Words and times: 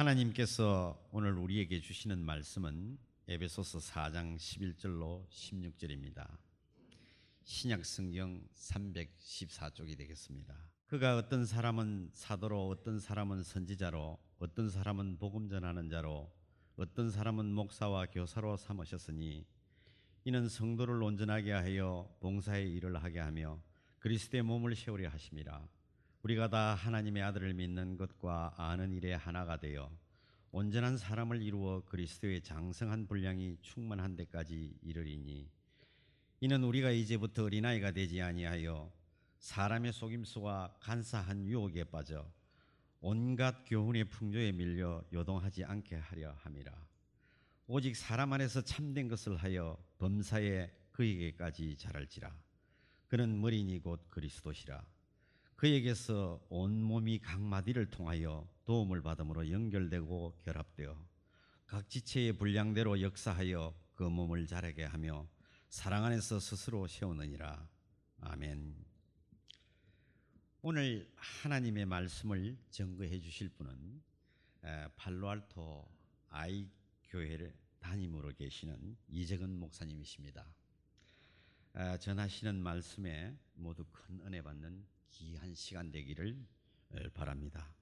하나님께서 0.00 0.98
오늘 1.12 1.34
우리에게 1.34 1.78
주시는 1.78 2.24
말씀은 2.24 2.96
에베소서 3.28 3.80
4장 3.80 4.38
11절로 4.38 5.28
16절입니다. 5.28 6.38
신약 7.44 7.84
성경 7.84 8.42
314쪽이 8.54 9.98
되겠습니다. 9.98 10.56
그가 10.86 11.18
어떤 11.18 11.44
사람은 11.44 12.08
사도로 12.14 12.68
어떤 12.68 12.98
사람은 12.98 13.42
선지자로 13.42 14.18
어떤 14.38 14.70
사람은 14.70 15.18
복음 15.18 15.50
전하는 15.50 15.90
자로 15.90 16.32
어떤 16.76 17.10
사람은 17.10 17.52
목사와 17.52 18.06
교사로 18.06 18.56
삼으셨으니 18.56 19.44
이는 20.24 20.48
성도를 20.48 21.02
온전하게 21.02 21.52
하여 21.52 22.10
봉사의 22.20 22.72
일을 22.72 22.96
하게 23.04 23.18
하며 23.18 23.60
그리스도의 23.98 24.44
몸을 24.44 24.76
세우려 24.76 25.10
하심이라 25.10 25.68
우리가 26.22 26.48
다 26.48 26.74
하나님의 26.74 27.22
아들을 27.22 27.54
믿는 27.54 27.96
것과 27.96 28.54
아는 28.58 28.92
일에 28.92 29.14
하나가 29.14 29.58
되어 29.58 29.90
온전한 30.52 30.98
사람을 30.98 31.40
이루어 31.40 31.82
그리스도의 31.86 32.42
장성한 32.42 33.06
분량이 33.06 33.56
충만한 33.62 34.16
데까지 34.16 34.76
이르리니 34.82 35.48
이는 36.40 36.62
우리가 36.62 36.90
이제부터 36.90 37.44
어린아이가 37.44 37.92
되지 37.92 38.20
아니하여 38.20 38.92
사람의 39.38 39.94
속임수와 39.94 40.76
간사한 40.80 41.46
유혹에 41.46 41.84
빠져 41.84 42.30
온갖 43.00 43.64
교훈의 43.64 44.04
풍조에 44.10 44.52
밀려 44.52 45.02
요동하지 45.10 45.64
않게 45.64 45.96
하려 45.96 46.32
함이라. 46.32 46.70
오직 47.66 47.96
사람 47.96 48.34
안에서 48.34 48.60
참된 48.60 49.08
것을 49.08 49.36
하여 49.38 49.82
범사에 49.96 50.70
그에게까지 50.92 51.76
자랄지라. 51.78 52.30
그는 53.08 53.40
머리니 53.40 53.78
곧 53.78 54.06
그리스도시라 54.10 54.84
그에게서 55.60 56.42
온 56.48 56.82
몸이 56.82 57.18
각 57.18 57.38
마디를 57.38 57.90
통하여 57.90 58.48
도움을 58.64 59.02
받음으로 59.02 59.50
연결되고 59.50 60.38
결합되어 60.42 61.06
각 61.66 61.86
지체의 61.86 62.38
분량대로 62.38 63.02
역사하여 63.02 63.78
그 63.92 64.04
몸을 64.04 64.46
자라게 64.46 64.84
하며 64.84 65.28
사랑 65.68 66.06
안에서 66.06 66.40
스스로 66.40 66.86
세우느니라 66.86 67.68
아멘. 68.20 68.74
오늘 70.62 71.12
하나님의 71.16 71.84
말씀을 71.84 72.56
증거해 72.70 73.20
주실 73.20 73.50
분은 73.50 74.02
에, 74.64 74.88
팔로알토 74.96 75.86
아이 76.28 76.70
교회를 77.04 77.54
담임으로 77.80 78.32
계시는 78.32 78.96
이재근 79.08 79.60
목사님이십니다. 79.60 80.54
에, 81.76 81.98
전하시는 81.98 82.62
말씀에 82.62 83.36
모두 83.56 83.84
큰 83.92 84.20
은혜 84.22 84.40
받는 84.40 84.99
귀한 85.10 85.54
시간 85.54 85.90
되기를 85.90 86.46
에, 86.92 87.08
바랍니다. 87.10 87.74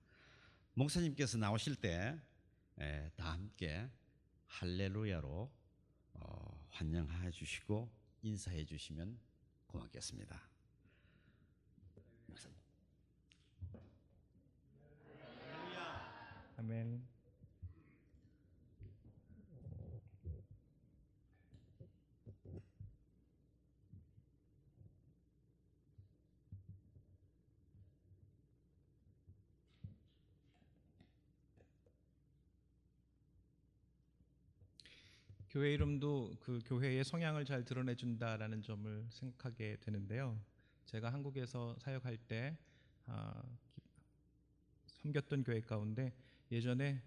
목사님께서 0.75 1.39
나오실 1.39 1.77
때 1.77 2.19
다 3.17 3.33
함께 3.33 3.91
할렐루야로 4.47 5.53
어, 6.15 6.67
환영해 6.71 7.31
주시고 7.33 7.91
인사해 8.23 8.65
주시면 8.65 9.19
고맙겠습니다. 9.67 10.41
목사님. 12.27 12.57
아멘. 16.57 17.18
교회 35.51 35.73
이름도 35.73 36.35
그 36.41 36.61
교회의 36.67 37.05
성향을 37.05 37.47
잘 37.47 37.65
드러내준다라는 37.65 38.63
점을 38.63 39.07
생각하게 39.09 39.79
되는데요. 39.81 40.39
제가 40.85 41.11
한국에서 41.11 41.75
사역할 41.79 42.19
때 42.19 42.57
아, 43.07 43.43
섬겼던 45.03 45.45
교회 45.45 45.61
가운데 45.63 46.13
예전에 46.53 47.03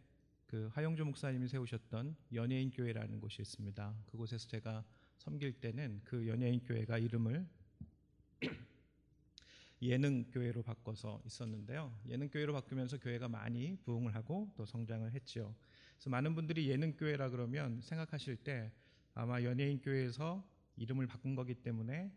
그 0.48 0.70
하용주 0.74 1.06
목사님이 1.06 1.48
세우셨던 1.48 2.16
연예인 2.34 2.72
교회라는 2.72 3.20
곳이 3.20 3.44
있습니다. 3.44 3.96
그곳에서 4.08 4.48
제가 4.48 4.84
섬길 5.20 5.60
때는 5.62 6.02
그 6.04 6.28
연예인 6.28 6.64
교회가 6.64 6.98
이름을 6.98 7.48
예능 9.84 10.26
교회로 10.32 10.64
바꿔서 10.64 11.22
있었는데요. 11.26 11.96
예능 12.08 12.28
교회로 12.28 12.54
바꾸면서 12.54 12.98
교회가 12.98 13.28
많이 13.28 13.78
부흥을 13.84 14.16
하고 14.16 14.52
또 14.56 14.66
성장을 14.66 15.12
했죠. 15.14 15.56
그래서 16.02 16.10
많은 16.10 16.34
분들이 16.34 16.68
예능 16.68 16.94
교회라 16.94 17.30
그러면 17.30 17.80
생각하실 17.80 18.38
때 18.38 18.72
아마 19.14 19.44
연예인 19.44 19.80
교회에서 19.80 20.44
이름을 20.78 21.06
바꾼 21.06 21.36
거기 21.36 21.54
때문에 21.54 22.12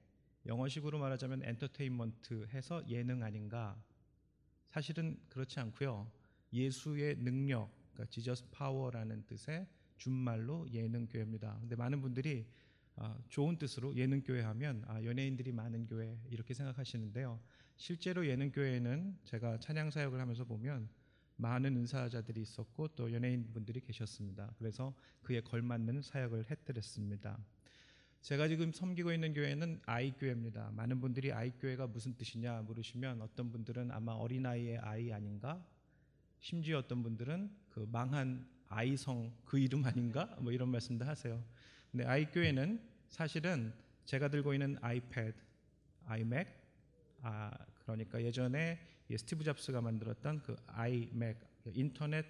영어식으로 0.47 0.99
말하자면 0.99 1.43
entertainment 1.44 2.47
해서 2.55 2.83
예능 2.89 3.23
아닌가? 3.23 3.78
사실은 4.69 5.21
그렇지 5.28 5.61
않고요. 5.61 6.11
예수의 6.55 7.17
능력, 7.19 7.71
그러니까 7.93 8.11
Jesus 8.10 8.49
power라는 8.53 9.27
뜻의 9.27 9.67
준말로 9.99 10.67
예능 10.73 11.06
교회입니다. 11.06 11.59
근데 11.61 11.77
많은 11.77 12.00
분들이 12.00 12.47
아, 12.97 13.19
좋은 13.28 13.59
뜻으로 13.59 13.94
예능 13.97 14.23
교회 14.23 14.41
하면 14.41 14.83
아, 14.87 15.03
연예인들이 15.05 15.53
많은 15.53 15.87
교회 15.89 16.19
이렇게 16.31 16.55
생각하시는데요. 16.55 17.39
실제로 17.77 18.27
예능 18.27 18.50
교회는 18.50 19.19
제가 19.25 19.59
찬양 19.59 19.91
사역을 19.91 20.19
하면서 20.19 20.47
보면 20.47 20.89
많은 21.37 21.77
은사자들이 21.77 22.43
있었고 22.43 22.89
또 22.89 23.12
연예인 23.12 23.53
분들이 23.53 23.81
계셨습니다. 23.81 24.53
그래서 24.59 24.95
그에 25.22 25.41
걸맞는 25.41 26.03
사역을 26.03 26.50
해드렸습니다. 26.50 27.39
제가 28.21 28.49
지금 28.49 28.72
섬기고 28.72 29.12
있는 29.12 29.34
교회는 29.34 29.83
아이 29.84 30.12
교회입니다. 30.12 30.71
많은 30.73 31.00
분들이 31.00 31.33
아이 31.33 31.50
교회가 31.50 31.89
무슨 31.89 32.17
뜻이냐 32.17 32.62
물으시면 32.62 33.21
어떤 33.21 33.53
분들은 33.53 33.91
아마 33.91 34.12
어린아이의 34.12 34.78
아이 34.78 35.12
아닌가? 35.12 35.62
심지어 36.41 36.78
어떤 36.78 37.03
분들은 37.03 37.50
그 37.71 37.87
망한 37.91 38.49
아이성 38.69 39.31
그 39.44 39.59
이름 39.59 39.84
아닌가? 39.84 40.34
뭐 40.41 40.53
이런 40.53 40.71
말씀도 40.71 41.05
하세요. 41.05 41.44
근데 41.91 42.06
아이 42.06 42.25
교회는 42.27 42.81
사실은 43.09 43.73
제가 44.05 44.28
들고 44.28 44.55
있는 44.55 44.77
아이패드, 44.81 45.34
아이맥, 46.06 46.49
아 47.23 47.50
그러니까 47.83 48.23
예전에 48.23 48.78
이 48.78 48.94
스티브 49.10 49.44
잡스가 49.44 49.81
만들었던 49.81 50.42
그 50.42 50.56
아이맥 50.66 51.38
그 51.62 51.72
인터넷 51.75 52.25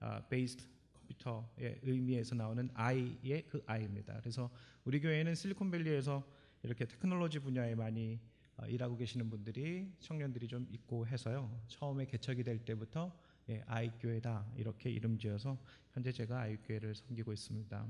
아, 0.00 0.20
based 0.28 0.64
컴퓨터의 1.08 1.80
의미에서 1.82 2.34
나오는 2.34 2.68
i의 2.74 3.46
그 3.48 3.62
i입니다. 3.66 4.20
그래서 4.20 4.50
우리 4.84 5.00
교회는 5.00 5.34
실리콘밸리에서 5.34 6.24
이렇게 6.62 6.84
테크놀로지 6.84 7.38
분야에 7.38 7.74
많이 7.74 8.18
어, 8.56 8.66
일하고 8.66 8.96
계시는 8.96 9.30
분들이 9.30 9.92
청년들이 10.00 10.48
좀 10.48 10.66
있고 10.70 11.06
해서요. 11.06 11.62
처음에 11.68 12.06
개척이 12.06 12.42
될 12.42 12.64
때부터 12.64 13.12
예, 13.50 13.62
아이 13.66 13.90
교회다 13.98 14.52
이렇게 14.56 14.90
이름 14.90 15.18
지어서 15.18 15.58
현재 15.92 16.12
제가 16.12 16.40
아이 16.40 16.56
교회를 16.56 16.94
섬기고 16.94 17.32
있습니다. 17.32 17.86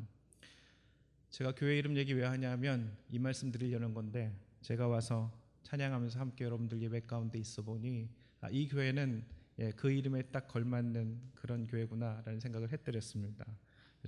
제가 1.30 1.54
교회 1.54 1.78
이름 1.78 1.96
얘기 1.96 2.12
왜 2.12 2.24
하냐면 2.24 2.96
이 3.10 3.18
말씀 3.18 3.50
드리려는 3.50 3.92
건데 3.92 4.32
제가 4.62 4.86
와서 4.86 5.32
찬양하면서 5.62 6.18
함께 6.20 6.44
여러분들 6.44 6.80
예배 6.80 7.00
가운데 7.00 7.38
있어 7.38 7.62
보니 7.62 8.08
아, 8.40 8.48
이 8.50 8.68
교회는 8.68 9.24
예, 9.58 9.72
그 9.72 9.90
이름에 9.90 10.22
딱 10.22 10.46
걸맞는 10.46 11.32
그런 11.34 11.66
교회구나라는 11.66 12.38
생각을 12.38 12.70
해드렸습니다. 12.72 13.44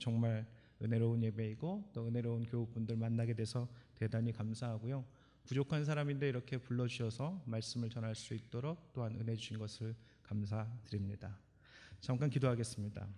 정말 0.00 0.46
은혜로운 0.80 1.22
예배이고 1.24 1.91
또 1.92 2.06
은혜로운 2.06 2.46
교우분들 2.46 2.96
만나게 2.96 3.34
돼서 3.34 3.69
대단히 3.96 4.32
감사하고요. 4.32 5.04
부족한 5.44 5.84
사람인데 5.84 6.28
이렇게 6.28 6.58
불러주셔서 6.58 7.42
말씀을 7.46 7.90
전할 7.90 8.14
수 8.14 8.34
있도록 8.34 8.93
또한 8.93 9.16
은혜 9.20 9.34
주신 9.34 9.58
것을 9.58 9.94
감사드립니다. 10.22 11.37
잠깐 12.00 12.31
기도하겠습니다. 12.31 13.08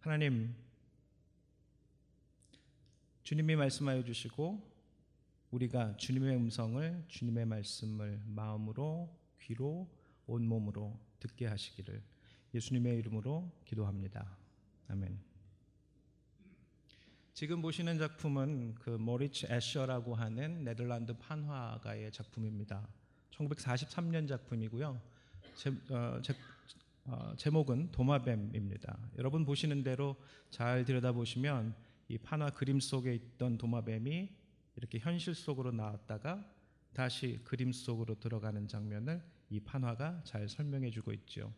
하나님, 0.00 0.52
주님이 3.22 3.54
말씀하여 3.54 4.02
주시고 4.02 4.71
우리가 5.52 5.96
주님의 5.98 6.34
음성을 6.34 7.04
주님의 7.08 7.44
말씀을 7.44 8.22
마음으로 8.26 9.14
귀로 9.38 9.86
온몸으로 10.26 10.98
듣게 11.20 11.46
하시기를 11.46 12.02
예수님의 12.54 12.96
이름으로 12.98 13.52
기도합니다. 13.66 14.36
아멘. 14.88 15.18
지금 17.34 17.60
보시는 17.60 17.98
작품은 17.98 18.76
그 18.76 18.90
모리츠 18.90 19.46
애셔라고 19.50 20.14
하는 20.14 20.64
네덜란드 20.64 21.12
판화가의 21.18 22.12
작품입니다. 22.12 22.88
1943년 23.32 24.26
작품이고요. 24.28 25.00
제, 25.54 25.70
어, 25.90 26.20
제, 26.22 26.34
어, 27.04 27.34
제목은 27.36 27.90
도마뱀입니다. 27.92 28.98
여러분 29.18 29.44
보시는 29.44 29.82
대로 29.82 30.16
잘 30.48 30.84
들여다보시면 30.86 31.74
이 32.08 32.16
판화 32.18 32.50
그림 32.50 32.80
속에 32.80 33.14
있던 33.14 33.58
도마뱀이 33.58 34.41
이렇게 34.76 34.98
현실 34.98 35.34
속으로 35.34 35.72
나왔다가 35.72 36.44
다시 36.92 37.40
그림 37.44 37.72
속으로 37.72 38.18
들어가는 38.18 38.68
장면을 38.68 39.22
이 39.50 39.60
판화가 39.60 40.22
잘 40.24 40.48
설명해 40.48 40.90
주고 40.90 41.12
있죠. 41.12 41.52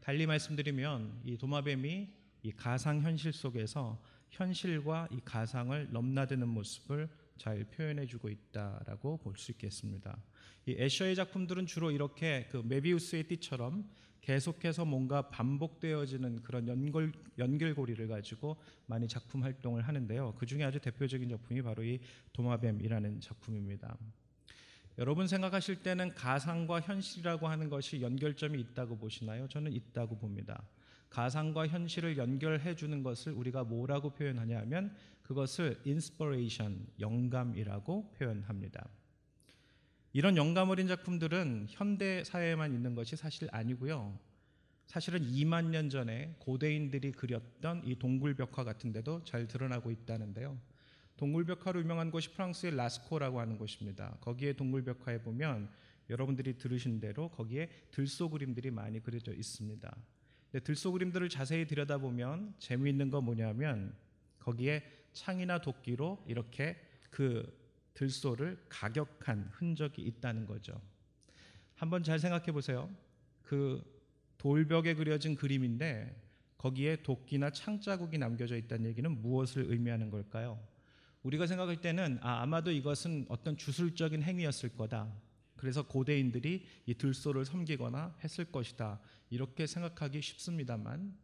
달리 0.00 0.26
말씀드리면 0.26 1.22
이 1.24 1.36
도마뱀이 1.36 2.08
이 2.42 2.52
가상 2.52 3.02
현실 3.02 3.32
속에서 3.32 4.02
현실과 4.30 5.08
이 5.10 5.20
가상을 5.24 5.92
넘나드는 5.92 6.48
모습을 6.48 7.08
잘 7.40 7.64
표현해주고 7.64 8.28
있다라고 8.28 9.16
볼 9.16 9.38
수 9.38 9.50
있겠습니다. 9.52 10.18
이 10.66 10.76
애셔의 10.78 11.16
작품들은 11.16 11.64
주로 11.64 11.90
이렇게 11.90 12.46
그 12.50 12.58
메비우스의 12.58 13.24
띠처럼 13.28 13.88
계속해서 14.20 14.84
뭔가 14.84 15.30
반복되어지는 15.30 16.42
그런 16.42 16.68
연결 16.68 17.12
연결고리를 17.38 18.06
가지고 18.08 18.58
많이 18.84 19.08
작품 19.08 19.42
활동을 19.42 19.88
하는데요. 19.88 20.34
그 20.38 20.44
중에 20.44 20.62
아주 20.64 20.78
대표적인 20.78 21.30
작품이 21.30 21.62
바로 21.62 21.82
이 21.82 21.98
도마뱀이라는 22.34 23.20
작품입니다. 23.22 23.96
여러분 24.98 25.26
생각하실 25.26 25.82
때는 25.82 26.14
가상과 26.14 26.82
현실이라고 26.82 27.48
하는 27.48 27.70
것이 27.70 28.02
연결점이 28.02 28.60
있다고 28.60 28.98
보시나요? 28.98 29.48
저는 29.48 29.72
있다고 29.72 30.18
봅니다. 30.18 30.62
가상과 31.10 31.66
현실을 31.68 32.16
연결해 32.16 32.74
주는 32.76 33.02
것을 33.02 33.32
우리가 33.32 33.64
뭐라고 33.64 34.10
표현하냐 34.10 34.58
하면 34.60 34.94
그것을 35.22 35.80
inspiration, 35.86 36.86
영감이라고 36.98 38.14
표현합니다. 38.14 38.88
이런 40.12 40.36
영감 40.36 40.70
어린 40.70 40.88
작품들은 40.88 41.66
현대 41.68 42.24
사회에만 42.24 42.72
있는 42.72 42.94
것이 42.94 43.16
사실 43.16 43.48
아니고요. 43.52 44.18
사실은 44.86 45.20
2만 45.20 45.66
년 45.66 45.88
전에 45.88 46.34
고대인들이 46.40 47.12
그렸던 47.12 47.82
이 47.84 47.96
동굴 47.96 48.34
벽화 48.34 48.64
같은 48.64 48.90
데도 48.90 49.22
잘 49.22 49.46
드러나고 49.46 49.92
있다는데요. 49.92 50.58
동굴 51.16 51.44
벽화로 51.44 51.80
유명한 51.80 52.10
곳이 52.10 52.32
프랑스의 52.32 52.74
라스코라고 52.74 53.38
하는 53.38 53.56
곳입니다. 53.56 54.16
거기에 54.20 54.54
동굴 54.54 54.82
벽화에 54.82 55.22
보면 55.22 55.70
여러분들이 56.08 56.58
들으신 56.58 56.98
대로 56.98 57.28
거기에 57.28 57.68
들소 57.92 58.30
그림들이 58.30 58.72
많이 58.72 59.00
그려져 59.00 59.32
있습니다. 59.32 59.96
근데 60.50 60.64
들소 60.64 60.92
그림들을 60.92 61.28
자세히 61.28 61.66
들여다보면 61.66 62.54
재미있는 62.58 63.10
건 63.10 63.24
뭐냐면 63.24 63.94
거기에 64.38 64.82
창이나 65.12 65.60
도끼로 65.60 66.24
이렇게 66.26 66.76
그 67.10 67.58
들소를 67.94 68.64
가격한 68.68 69.50
흔적이 69.52 70.02
있다는 70.02 70.46
거죠. 70.46 70.80
한번 71.74 72.02
잘 72.02 72.18
생각해 72.18 72.52
보세요. 72.52 72.90
그 73.42 73.82
돌벽에 74.38 74.94
그려진 74.94 75.34
그림인데 75.34 76.16
거기에 76.56 76.96
도끼나 77.02 77.50
창 77.50 77.80
자국이 77.80 78.18
남겨져 78.18 78.56
있다는 78.56 78.86
얘기는 78.86 79.10
무엇을 79.22 79.66
의미하는 79.68 80.10
걸까요? 80.10 80.58
우리가 81.22 81.46
생각할 81.46 81.80
때는 81.80 82.18
아, 82.22 82.42
아마도 82.42 82.70
이것은 82.70 83.26
어떤 83.28 83.56
주술적인 83.56 84.22
행위였을 84.22 84.70
거다. 84.70 85.12
그래서 85.60 85.82
고대인들이 85.82 86.64
이 86.86 86.94
들소를 86.94 87.44
섬기거나 87.44 88.16
했을 88.24 88.46
것이다. 88.46 88.98
이렇게 89.28 89.66
생각하기 89.66 90.22
쉽습니다만 90.22 91.14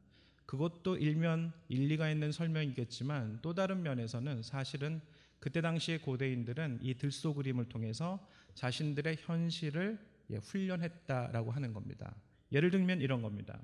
그것도 0.44 0.98
일면 0.98 1.54
일리가 1.70 2.10
있는 2.10 2.32
설명이겠지만 2.32 3.38
또 3.40 3.54
다른 3.54 3.82
면에서는 3.82 4.42
사실은 4.42 5.00
그때 5.40 5.62
당시의 5.62 6.02
고대인들은 6.02 6.80
이 6.82 6.98
들소 6.98 7.32
그림을 7.32 7.70
통해서 7.70 8.28
자신들의 8.52 9.16
현실을 9.20 9.98
예, 10.28 10.36
훈련했다라고 10.36 11.50
하는 11.50 11.72
겁니다. 11.72 12.14
예를 12.52 12.70
들면 12.70 13.00
이런 13.00 13.22
겁니다. 13.22 13.58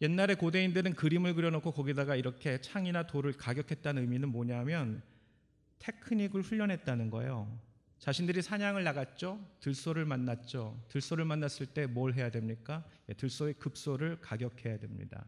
옛날에 0.00 0.36
고대인들은 0.36 0.94
그림을 0.94 1.34
그려놓고 1.34 1.72
거기다가 1.72 2.16
이렇게 2.16 2.62
창이나 2.62 3.06
돌을 3.06 3.34
가격했다는 3.34 4.00
의미는 4.00 4.30
뭐냐면 4.30 5.02
테크닉을 5.80 6.40
훈련했다는 6.40 7.10
거예요. 7.10 7.69
자신들이 8.00 8.40
사냥을 8.40 8.82
나갔죠. 8.82 9.38
들소를 9.60 10.06
만났죠. 10.06 10.82
들소를 10.88 11.26
만났을 11.26 11.66
때 11.66 11.86
뭘 11.86 12.14
해야 12.14 12.30
됩니까? 12.30 12.82
예, 13.10 13.12
들소의 13.14 13.54
급소를 13.54 14.20
가격해야 14.22 14.78
됩니다. 14.78 15.26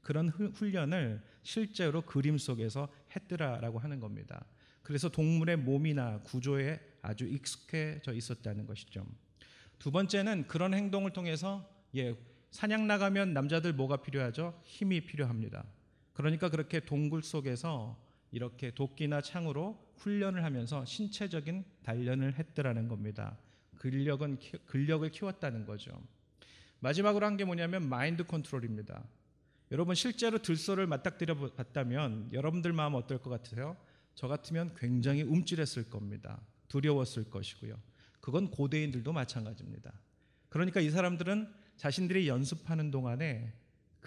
그런 0.00 0.30
후- 0.30 0.48
훈련을 0.54 1.22
실제로 1.42 2.00
그림 2.02 2.38
속에서 2.38 2.88
했더라라고 3.14 3.78
하는 3.78 4.00
겁니다. 4.00 4.44
그래서 4.82 5.10
동물의 5.10 5.58
몸이나 5.58 6.20
구조에 6.22 6.80
아주 7.02 7.26
익숙해져 7.26 8.14
있었다는 8.14 8.66
것이죠. 8.66 9.04
두 9.78 9.90
번째는 9.90 10.46
그런 10.46 10.72
행동을 10.72 11.12
통해서 11.12 11.68
예, 11.96 12.16
사냥 12.50 12.86
나가면 12.86 13.34
남자들 13.34 13.74
뭐가 13.74 13.98
필요하죠? 13.98 14.58
힘이 14.64 15.02
필요합니다. 15.02 15.64
그러니까 16.14 16.48
그렇게 16.48 16.80
동굴 16.80 17.22
속에서 17.22 18.00
이렇게 18.30 18.70
도끼나 18.70 19.20
창으로 19.20 19.84
훈련을 19.98 20.44
하면서 20.44 20.84
신체적인 20.84 21.64
단련을 21.82 22.34
했더라는 22.38 22.88
겁니다. 22.88 23.36
근력은 23.76 24.38
키- 24.38 24.58
근력을 24.66 25.08
키웠다는 25.10 25.66
거죠. 25.66 25.92
마지막으로 26.80 27.24
한 27.26 27.36
게 27.36 27.44
뭐냐면 27.44 27.88
마인드 27.88 28.24
컨트롤입니다. 28.24 29.02
여러분 29.72 29.94
실제로 29.94 30.38
들소를 30.40 30.86
맞닥뜨려 30.86 31.34
봤다면 31.54 32.30
여러분들 32.32 32.72
마음 32.72 32.94
어떨 32.94 33.18
것 33.20 33.30
같으세요? 33.30 33.76
저 34.14 34.28
같으면 34.28 34.74
굉장히 34.76 35.22
움찔했을 35.22 35.90
겁니다. 35.90 36.40
두려웠을 36.68 37.24
것이고요. 37.30 37.74
그건 38.20 38.50
고대인들도 38.50 39.12
마찬가지입니다. 39.12 39.92
그러니까 40.48 40.80
이 40.80 40.90
사람들은 40.90 41.52
자신들이 41.76 42.28
연습하는 42.28 42.90
동안에 42.90 43.52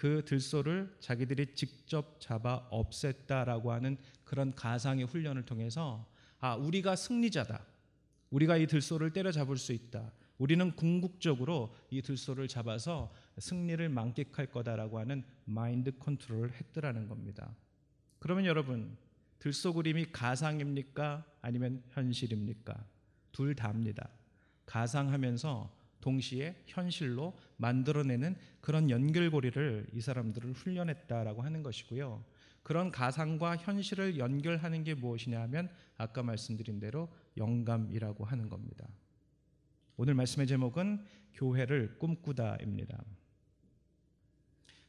그 0.00 0.24
들소를 0.24 0.96
자기들이 0.98 1.54
직접 1.54 2.18
잡아 2.22 2.66
없앴다라고 2.70 3.66
하는 3.66 3.98
그런 4.24 4.54
가상의 4.54 5.04
훈련을 5.04 5.44
통해서 5.44 6.10
아 6.38 6.54
우리가 6.54 6.96
승리자다. 6.96 7.62
우리가 8.30 8.56
이 8.56 8.66
들소를 8.66 9.12
때려잡을 9.12 9.58
수 9.58 9.74
있다. 9.74 10.10
우리는 10.38 10.74
궁극적으로 10.74 11.74
이 11.90 12.00
들소를 12.00 12.48
잡아서 12.48 13.12
승리를 13.36 13.86
만끽할 13.90 14.46
거다라고 14.46 14.98
하는 14.98 15.22
마인드 15.44 15.92
컨트롤을 15.98 16.54
했더라는 16.54 17.06
겁니다. 17.06 17.54
그러면 18.20 18.46
여러분 18.46 18.96
들소 19.38 19.74
그림이 19.74 20.12
가상입니까? 20.12 21.26
아니면 21.42 21.82
현실입니까? 21.90 22.86
둘 23.32 23.54
다입니다. 23.54 24.08
가상하면서 24.64 25.70
동시에 26.00 26.62
현실로 26.66 27.38
만들어내는 27.56 28.36
그런 28.60 28.90
연결고리를 28.90 29.88
이 29.92 30.00
사람들을 30.00 30.52
훈련했다라고 30.52 31.42
하는 31.42 31.62
것이고요. 31.62 32.24
그런 32.62 32.90
가상과 32.90 33.56
현실을 33.56 34.18
연결하는 34.18 34.84
게 34.84 34.94
무엇이냐 34.94 35.40
하면 35.42 35.70
아까 35.96 36.22
말씀드린 36.22 36.78
대로 36.78 37.08
영감이라고 37.36 38.24
하는 38.24 38.48
겁니다. 38.48 38.86
오늘 39.96 40.14
말씀의 40.14 40.46
제목은 40.46 41.04
교회를 41.34 41.98
꿈꾸다입니다. 41.98 43.02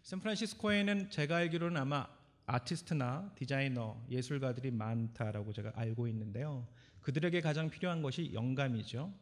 샌프란시스코에는 0.03 1.09
제가 1.09 1.37
알기로는 1.37 1.79
아마 1.79 2.07
아티스트나 2.45 3.33
디자이너, 3.35 4.05
예술가들이 4.09 4.71
많다라고 4.71 5.53
제가 5.53 5.71
알고 5.75 6.07
있는데요. 6.07 6.67
그들에게 7.01 7.39
가장 7.41 7.69
필요한 7.69 8.01
것이 8.01 8.33
영감이죠. 8.33 9.13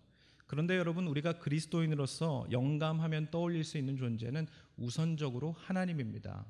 그런데 0.49 0.77
여러분 0.77 1.05
우리가 1.05 1.33
그리스도인으로서 1.33 2.47
영감하면 2.49 3.29
떠올릴 3.29 3.63
수 3.63 3.77
있는 3.77 3.97
존재는 3.97 4.47
우선적으로 4.77 5.51
하나님입니다. 5.51 6.43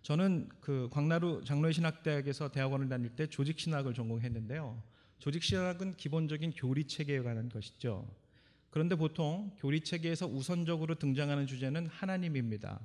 저는 0.00 0.48
그 0.62 0.88
광나루 0.90 1.44
장로의 1.44 1.74
신학대학에서 1.74 2.50
대학원을 2.50 2.88
다닐 2.88 3.10
때 3.10 3.26
조직 3.26 3.60
신학을 3.60 3.92
전공했는데요. 3.92 4.82
조직 5.18 5.42
신학은 5.42 5.98
기본적인 5.98 6.52
교리 6.52 6.84
체계에 6.84 7.20
관한 7.20 7.50
것이죠. 7.50 8.10
그런데 8.70 8.94
보통 8.94 9.54
교리 9.58 9.82
체계에서 9.82 10.26
우선적으로 10.26 10.94
등장하는 10.94 11.46
주제는 11.46 11.88
하나님입니다. 11.88 12.80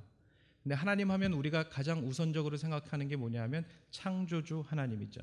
근데 0.62 0.74
하나님 0.74 1.10
하면 1.12 1.32
우리가 1.32 1.70
가장 1.70 2.06
우선적으로 2.06 2.58
생각하는 2.58 3.08
게 3.08 3.16
뭐냐면 3.16 3.64
창조주 3.90 4.64
하나님이죠. 4.66 5.22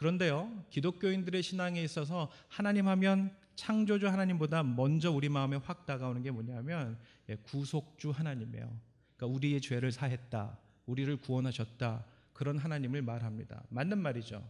그런데요, 0.00 0.50
기독교인들의 0.70 1.42
신앙에 1.42 1.82
있어서 1.82 2.30
하나님 2.48 2.88
하면 2.88 3.36
창조주 3.54 4.08
하나님보다 4.08 4.62
먼저 4.62 5.10
우리 5.10 5.28
마음에 5.28 5.56
확 5.56 5.84
다가오는 5.84 6.22
게 6.22 6.30
뭐냐면 6.30 6.98
예, 7.28 7.34
구속주 7.34 8.08
하나님이에요. 8.08 8.74
그러니까 9.14 9.36
우리의 9.36 9.60
죄를 9.60 9.92
사했다, 9.92 10.56
우리를 10.86 11.14
구원하셨다 11.18 12.06
그런 12.32 12.56
하나님을 12.56 13.02
말합니다. 13.02 13.62
맞는 13.68 13.98
말이죠. 13.98 14.42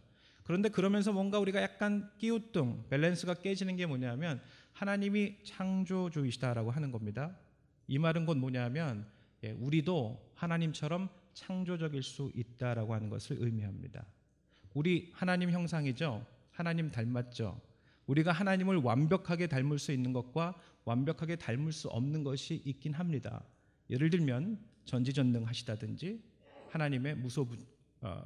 그런데 0.43 0.69
그러면서 0.69 1.11
뭔가 1.11 1.37
우리가 1.37 1.61
약간 1.61 2.09
끼우뚱 2.17 2.85
밸런스가 2.89 3.33
깨지는 3.33 3.75
게 3.75 3.85
뭐냐면 3.85 4.39
하나님이 4.71 5.43
창조주이시다라고 5.43 6.71
하는 6.71 6.91
겁니다. 6.93 7.35
이 7.89 7.99
말은 7.99 8.25
곧 8.25 8.37
뭐냐면 8.37 9.05
예, 9.43 9.51
우리도 9.51 10.31
하나님처럼 10.33 11.09
창조적일 11.33 12.03
수 12.03 12.31
있다라고 12.35 12.93
하는 12.93 13.09
것을 13.09 13.35
의미합니다. 13.41 14.05
우리 14.73 15.11
하나님 15.13 15.51
형상이죠. 15.51 16.25
하나님 16.51 16.91
닮았죠. 16.91 17.59
우리가 18.07 18.31
하나님을 18.31 18.77
완벽하게 18.77 19.47
닮을 19.47 19.79
수 19.79 19.91
있는 19.91 20.13
것과 20.13 20.55
완벽하게 20.85 21.35
닮을 21.35 21.71
수 21.71 21.87
없는 21.89 22.23
것이 22.23 22.61
있긴 22.65 22.93
합니다. 22.93 23.43
예를 23.89 24.09
들면 24.09 24.59
전지전능 24.85 25.47
하시다든지 25.47 26.21
하나님의 26.69 27.15
무소부 27.15 27.55
어, 28.01 28.25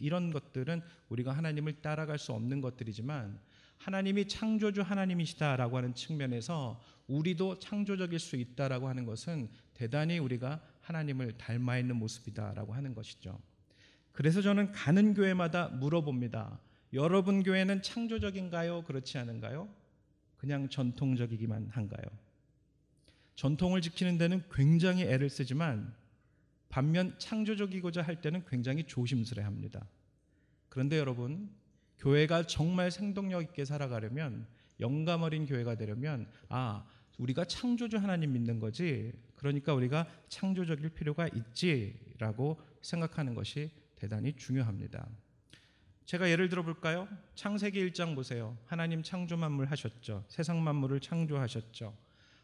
이런 0.00 0.32
것들은 0.32 0.82
우리가 1.10 1.32
하나님을 1.32 1.80
따라갈 1.80 2.18
수 2.18 2.32
없는 2.32 2.60
것들이지만 2.60 3.38
하나님이 3.78 4.28
창조주 4.28 4.82
하나님이시다라고 4.82 5.76
하는 5.76 5.94
측면에서 5.94 6.82
우리도 7.06 7.60
창조적일 7.60 8.18
수 8.18 8.36
있다라고 8.36 8.88
하는 8.88 9.06
것은 9.06 9.48
대단히 9.74 10.18
우리가 10.18 10.60
하나님을 10.82 11.38
닮아 11.38 11.78
있는 11.78 11.96
모습이다라고 11.96 12.74
하는 12.74 12.94
것이죠. 12.94 13.40
그래서 14.20 14.42
저는 14.42 14.72
가는 14.72 15.14
교회마다 15.14 15.68
물어봅니다. 15.68 16.60
여러분 16.92 17.42
교회는 17.42 17.80
창조적인가요? 17.80 18.82
그렇지 18.82 19.16
않은가요? 19.16 19.66
그냥 20.36 20.68
전통적이기만 20.68 21.70
한가요? 21.70 22.04
전통을 23.36 23.80
지키는 23.80 24.18
데는 24.18 24.42
굉장히 24.52 25.04
애를 25.04 25.30
쓰지만 25.30 25.94
반면 26.68 27.14
창조적이고자 27.18 28.02
할 28.02 28.20
때는 28.20 28.44
굉장히 28.44 28.84
조심스레 28.84 29.42
합니다. 29.42 29.88
그런데 30.68 30.98
여러분, 30.98 31.48
교회가 31.96 32.46
정말 32.46 32.90
생동력 32.90 33.40
있게 33.40 33.64
살아가려면 33.64 34.46
영감 34.80 35.22
어린 35.22 35.46
교회가 35.46 35.76
되려면 35.76 36.30
아, 36.50 36.84
우리가 37.16 37.46
창조주 37.46 37.96
하나님 37.96 38.34
믿는 38.34 38.60
거지. 38.60 39.14
그러니까 39.36 39.72
우리가 39.72 40.06
창조적일 40.28 40.90
필요가 40.90 41.26
있지라고 41.26 42.60
생각하는 42.82 43.34
것이 43.34 43.70
대단히 44.00 44.34
중요합니다. 44.34 45.06
제가 46.06 46.30
예를 46.30 46.48
들어 46.48 46.62
볼까요? 46.62 47.06
창세기 47.34 47.90
1장 47.90 48.14
보세요. 48.14 48.56
하나님 48.64 49.02
창조 49.02 49.36
만물 49.36 49.66
하셨죠. 49.66 50.24
세상 50.26 50.64
만물을 50.64 51.00
창조하셨죠. 51.00 51.94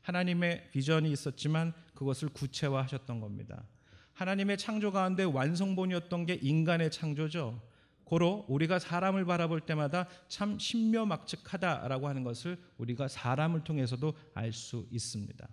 하나님의 0.02 0.68
비전이 0.70 1.10
있었지만 1.10 1.72
그것을 1.94 2.28
구체화하셨던 2.28 3.20
겁니다. 3.20 3.64
하나님의 4.12 4.58
창조 4.58 4.92
가운데 4.92 5.24
완성본이었던 5.24 6.26
게 6.26 6.34
인간의 6.34 6.90
창조죠. 6.90 7.62
고로 8.04 8.44
우리가 8.48 8.78
사람을 8.78 9.24
바라볼 9.24 9.62
때마다 9.62 10.08
참 10.28 10.58
신묘막측하다라고 10.58 12.06
하는 12.06 12.22
것을 12.22 12.62
우리가 12.76 13.08
사람을 13.08 13.64
통해서도 13.64 14.12
알 14.34 14.52
수 14.52 14.86
있습니다. 14.90 15.48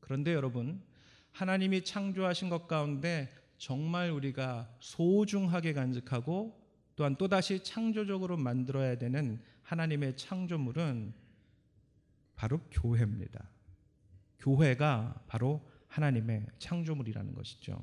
그런데 0.00 0.34
여러분, 0.34 0.82
하나님이 1.30 1.84
창조하신 1.84 2.50
것 2.50 2.66
가운데 2.66 3.32
정말 3.60 4.10
우리가 4.10 4.74
소중하게 4.80 5.74
간직하고 5.74 6.58
또한 6.96 7.14
또다시 7.16 7.62
창조적으로 7.62 8.38
만들어야 8.38 8.96
되는 8.96 9.38
하나님의 9.62 10.16
창조물은 10.16 11.12
바로 12.36 12.58
교회입니다. 12.70 13.50
교회가 14.38 15.24
바로 15.26 15.60
하나님의 15.88 16.46
창조물이라는 16.58 17.34
것이죠. 17.34 17.78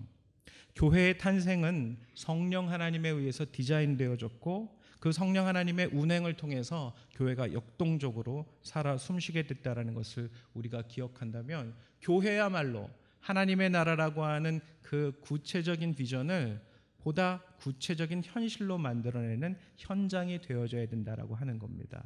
교회의 0.76 1.20
탄생은 1.20 2.00
성령 2.16 2.72
하나님에 2.72 3.10
의해서 3.10 3.46
디자인되어졌고 3.52 4.80
그 5.00 5.12
성령 5.12 5.46
하나님의 5.46 5.92
운행을 5.94 6.38
통해서 6.38 6.96
교회가 7.14 7.54
역동적으로 7.54 8.52
살아 8.64 8.98
숨쉬게 8.98 9.44
됐다라는 9.44 9.94
것을 9.94 10.32
우리가 10.56 10.82
기억한다면 10.88 11.76
교회야말로 12.02 12.90
하나님의 13.28 13.72
나라라고 13.72 14.24
하는 14.24 14.62
그 14.82 15.20
구체적인 15.20 15.96
비전을 15.96 16.62
보다 17.00 17.44
구체적인 17.58 18.22
현실로 18.24 18.78
만들어내는 18.78 19.58
현장이 19.76 20.40
되어져야 20.40 20.88
된다라고 20.88 21.36
하는 21.36 21.60
겁니다. 21.60 22.06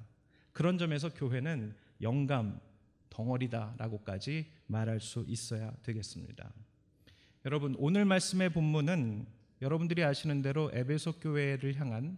그런 0.51 0.80
점에서 0.80 1.13
교회는 1.13 1.75
영감 2.01 2.60
덩어리다라고까지 3.12 4.48
말할 4.66 5.00
수 5.00 5.24
있어야 5.28 5.72
되겠습니다. 5.84 6.51
여러분 7.46 7.75
오늘 7.78 8.04
말씀의 8.06 8.51
본문은 8.51 9.28
여러분들이 9.62 10.04
아시는 10.04 10.42
대로 10.42 10.72
에베소 10.74 11.20
교회를 11.20 11.75
향한 11.75 12.18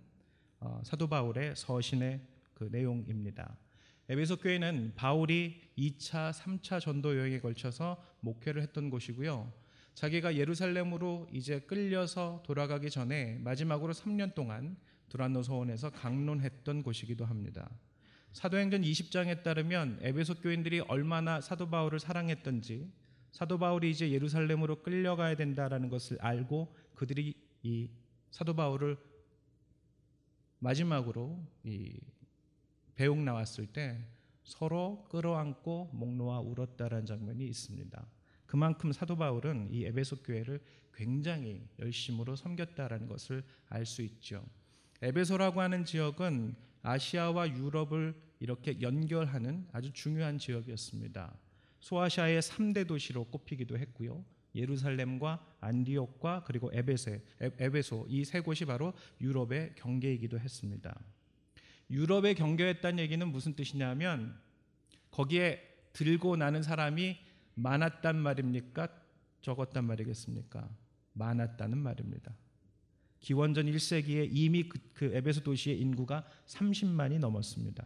어, 0.61 0.79
사도 0.85 1.09
바울의 1.09 1.57
서신의 1.57 2.21
그 2.53 2.69
내용입니다. 2.71 3.57
에베소 4.07 4.37
교회는 4.37 4.93
바울이 4.95 5.59
2차, 5.77 6.31
3차 6.31 6.79
전도 6.79 7.17
여행에 7.17 7.39
걸쳐서 7.39 8.03
목회를 8.21 8.61
했던 8.61 8.89
곳이고요. 8.89 9.51
자기가 9.93 10.35
예루살렘으로 10.35 11.27
이제 11.31 11.59
끌려서 11.61 12.43
돌아가기 12.45 12.89
전에 12.89 13.37
마지막으로 13.39 13.93
3년 13.93 14.33
동안 14.33 14.75
두란노 15.09 15.43
서원에서 15.43 15.91
강론했던 15.91 16.81
곳이기도 16.83 17.25
합니다. 17.25 17.69
사도행전 18.31 18.81
20장에 18.81 19.43
따르면 19.43 19.99
에베소 20.01 20.35
교인들이 20.35 20.79
얼마나 20.81 21.39
사도 21.39 21.69
바울을 21.69 21.99
사랑했던지 21.99 22.91
사도 23.31 23.59
바울이 23.59 23.91
이제 23.91 24.11
예루살렘으로 24.11 24.81
끌려가야 24.81 25.35
된다라는 25.35 25.89
것을 25.89 26.17
알고 26.19 26.75
그들이 26.95 27.35
이 27.61 27.89
사도 28.31 28.55
바울을 28.55 28.97
마지막으로 30.59 31.45
이 31.63 31.99
배웅 32.95 33.23
나왔을 33.23 33.67
때 33.67 34.03
서로 34.43 35.05
끌어안고 35.09 35.91
목 35.93 36.15
놓아 36.15 36.39
울었다라는 36.39 37.05
장면이 37.05 37.45
있습니다. 37.45 38.05
그만큼 38.45 38.91
사도 38.91 39.15
바울은 39.15 39.69
이 39.71 39.85
에베소 39.85 40.17
교회를 40.17 40.61
굉장히 40.93 41.67
열심으로 41.79 42.35
섬겼다라는 42.35 43.07
것을 43.07 43.43
알 43.69 43.85
수 43.85 44.01
있죠. 44.03 44.45
에베소라고 45.01 45.59
하는 45.59 45.85
지역은 45.85 46.55
아시아와 46.83 47.49
유럽을 47.49 48.13
이렇게 48.39 48.79
연결하는 48.81 49.67
아주 49.71 49.91
중요한 49.91 50.37
지역이었습니다. 50.37 51.33
소아시아의 51.79 52.41
3대 52.41 52.87
도시로 52.87 53.23
꼽히기도 53.25 53.77
했고요. 53.77 54.23
예루살렘과 54.55 55.43
안디옥과 55.61 56.43
그리고 56.45 56.69
에베세, 56.73 57.23
에베소 57.39 58.05
이 58.07 58.23
세 58.23 58.39
곳이 58.39 58.65
바로 58.65 58.93
유럽의 59.19 59.73
경계이기도 59.75 60.39
했습니다. 60.39 60.95
유럽의 61.93 62.33
경계였다는 62.35 62.99
얘기는 62.99 63.25
무슨 63.27 63.55
뜻이냐면 63.55 64.35
거기에 65.11 65.61
들고 65.93 66.35
나는 66.35 66.63
사람이 66.63 67.17
많았단 67.53 68.17
말입니까? 68.17 68.87
적었단 69.41 69.85
말이겠습니까? 69.85 70.67
많았다는 71.13 71.77
말입니다. 71.77 72.33
기원전 73.19 73.67
1세기에 73.67 74.27
이미 74.31 74.67
그, 74.67 74.79
그 74.93 75.05
에베소 75.13 75.43
도시의 75.43 75.79
인구가 75.79 76.25
30만이 76.47 77.19
넘었습니다. 77.19 77.85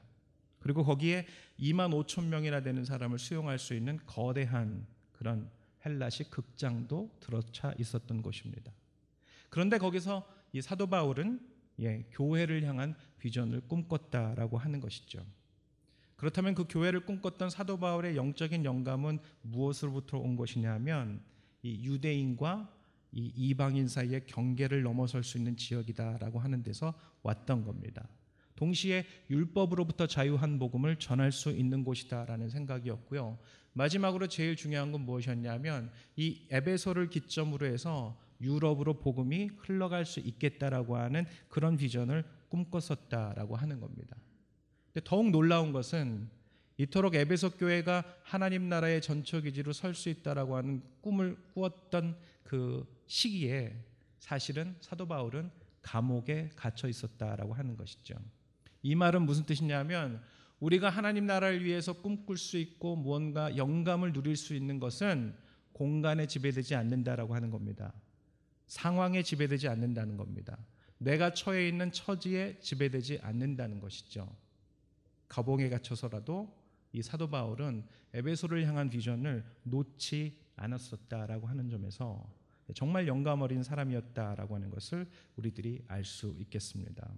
그리고 0.60 0.84
거기에 0.84 1.28
2만 1.60 1.92
5천 1.92 2.28
명이나 2.28 2.62
되는 2.62 2.86
사람을 2.86 3.20
수용할 3.20 3.60
수 3.60 3.74
있는 3.74 4.00
거대한 4.06 4.88
그런 5.12 5.50
헬라식 5.86 6.32
극장도 6.32 7.18
들어차 7.20 7.74
있었던 7.78 8.22
곳입니다. 8.22 8.72
그런데 9.50 9.78
거기서 9.78 10.28
이 10.54 10.62
사도 10.62 10.88
바울은 10.88 11.57
예, 11.79 12.05
교회를 12.12 12.63
향한 12.63 12.96
비전을 13.19 13.62
꿈꿨다라고 13.62 14.57
하는 14.57 14.79
것이죠. 14.79 15.25
그렇다면 16.15 16.55
그 16.55 16.65
교회를 16.67 17.01
꿈꿨던 17.05 17.50
사도 17.50 17.77
바울의 17.77 18.15
영적인 18.15 18.65
영감은 18.65 19.19
무엇으로부터 19.43 20.17
온 20.17 20.36
것이냐면 20.36 21.22
이 21.62 21.86
유대인과 21.86 22.74
이 23.12 23.31
이방인 23.36 23.88
사이의 23.88 24.25
경계를 24.25 24.81
넘어설 24.81 25.24
수 25.24 25.38
있는 25.38 25.55
지역이다라고 25.55 26.39
하는 26.39 26.63
데서 26.63 26.93
왔던 27.22 27.63
겁니다. 27.63 28.07
동시에 28.55 29.05
율법으로부터 29.29 30.07
자유한 30.07 30.57
복음을 30.57 30.98
전할 30.98 31.31
수 31.31 31.51
있는 31.51 31.84
곳이다라는 31.84 32.50
생각이었고요. 32.50 33.38
마지막으로 33.74 34.27
제일 34.27 34.55
중요한 34.55 34.91
건 34.91 35.01
무엇이었냐면 35.01 35.91
이 36.15 36.48
에베소를 36.50 37.10
기점으로 37.10 37.67
해서 37.67 38.19
유럽으로 38.41 39.00
복음이 39.00 39.51
흘러갈 39.58 40.06
수 40.06 40.20
있겠다라고 40.20 40.98
하는 40.98 41.25
그런 41.50 41.77
비전을 41.77 42.24
꿈꿨었다라고 42.50 43.56
하는 43.56 43.79
겁니다. 43.79 44.15
근데 44.94 45.01
더욱 45.03 45.29
놀라운 45.29 45.72
것은 45.72 46.29
이토록 46.77 47.15
에베소 47.15 47.51
교회가 47.51 48.03
하나님 48.24 48.70
나라의 48.70 49.01
전초 49.01 49.41
기지로 49.41 49.74
설 49.74 49.96
수 49.96 50.10
있다라고 50.10 50.58
하는 50.58 50.84
꿈을 51.01 51.36
꾸었던 51.53 52.15
그 52.44 52.86
시기에 53.08 53.75
사실은 54.20 54.75
사도 54.79 55.08
바울은 55.08 55.50
감옥에 55.82 56.50
갇혀 56.56 56.88
있었다라고 56.88 57.53
하는 57.53 57.75
것이죠. 57.77 58.15
이 58.84 58.94
말은 58.94 59.24
무슨 59.24 59.46
뜻이냐면 59.46 60.22
우리가 60.60 60.89
하나님 60.89 61.25
나라를 61.25 61.63
위해서 61.63 61.94
꿈꿀 61.94 62.38
수 62.38 62.58
있고 62.58 62.96
무언가 62.96 63.56
영감을 63.58 64.13
누릴 64.13 64.36
수 64.36 64.56
있는 64.56 64.79
것은 64.79 65.36
공간에 65.72 66.25
지배되지 66.25 66.75
않는다라고 66.75 67.36
하는 67.36 67.51
겁니다. 67.51 67.94
상황에 68.68 69.24
지배되지 69.24 69.68
않는다는 69.68 70.18
겁니다. 70.18 70.58
내가 70.98 71.34
처해 71.34 71.68
있는 71.68 71.92
처지에 71.92 72.60
지배되지 72.60 73.20
않는다는 73.22 73.80
것이죠. 73.80 74.36
가봉에 75.28 75.70
갇혀서라도 75.70 76.56
이 76.94 77.02
사도 77.02 77.30
바울은 77.30 77.86
에베소를 78.14 78.66
향한 78.66 78.90
비전을 78.90 79.46
놓지 79.64 80.38
않았었다라고 80.56 81.48
하는 81.48 81.70
점에서 81.70 82.34
정말 82.74 83.08
영감 83.08 83.42
어린 83.42 83.64
사람이었다라고 83.64 84.56
하는 84.56 84.70
것을 84.70 85.08
우리들이 85.36 85.84
알 85.88 86.04
수 86.04 86.36
있겠습니다. 86.40 87.10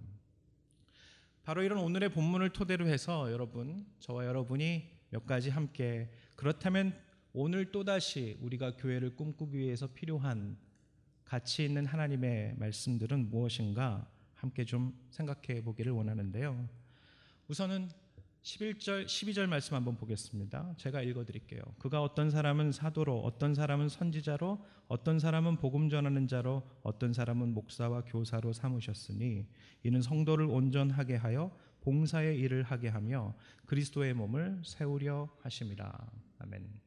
바로 1.42 1.62
이런 1.62 1.78
오늘의 1.78 2.12
본문을 2.12 2.50
토대로 2.50 2.86
해서 2.86 3.32
여러분, 3.32 3.86
저와 3.98 4.26
여러분이 4.26 4.88
몇 5.10 5.26
가지 5.26 5.50
함께 5.50 6.12
그렇다면 6.36 6.96
오늘 7.32 7.72
또다시 7.72 8.36
우리가 8.40 8.76
교회를 8.76 9.16
꿈꾸기 9.16 9.56
위해서 9.58 9.88
필요한 9.88 10.56
가치 11.30 11.64
있는 11.64 11.86
하나님의 11.86 12.56
말씀들은 12.56 13.30
무엇인가 13.30 14.04
함께 14.34 14.64
좀 14.64 14.92
생각해 15.10 15.62
보기를 15.62 15.92
원하는데요. 15.92 16.68
우선은 17.46 17.88
11절, 18.42 19.06
12절 19.06 19.46
말씀 19.46 19.76
한번 19.76 19.96
보겠습니다. 19.96 20.74
제가 20.76 21.02
읽어 21.02 21.24
드릴게요. 21.24 21.62
그가 21.78 22.02
어떤 22.02 22.30
사람은 22.30 22.72
사도로, 22.72 23.20
어떤 23.20 23.54
사람은 23.54 23.88
선지자로, 23.88 24.58
어떤 24.88 25.20
사람은 25.20 25.58
복음 25.58 25.88
전하는 25.88 26.26
자로, 26.26 26.68
어떤 26.82 27.12
사람은 27.12 27.54
목사와 27.54 28.02
교사로 28.06 28.52
삼으셨으니 28.52 29.46
이는 29.84 30.02
성도를 30.02 30.46
온전하게 30.46 31.14
하여 31.14 31.56
봉사의 31.82 32.40
일을 32.40 32.64
하게 32.64 32.88
하며 32.88 33.36
그리스도의 33.66 34.14
몸을 34.14 34.62
세우려 34.64 35.28
하심이라. 35.42 35.92
아멘. 36.40 36.79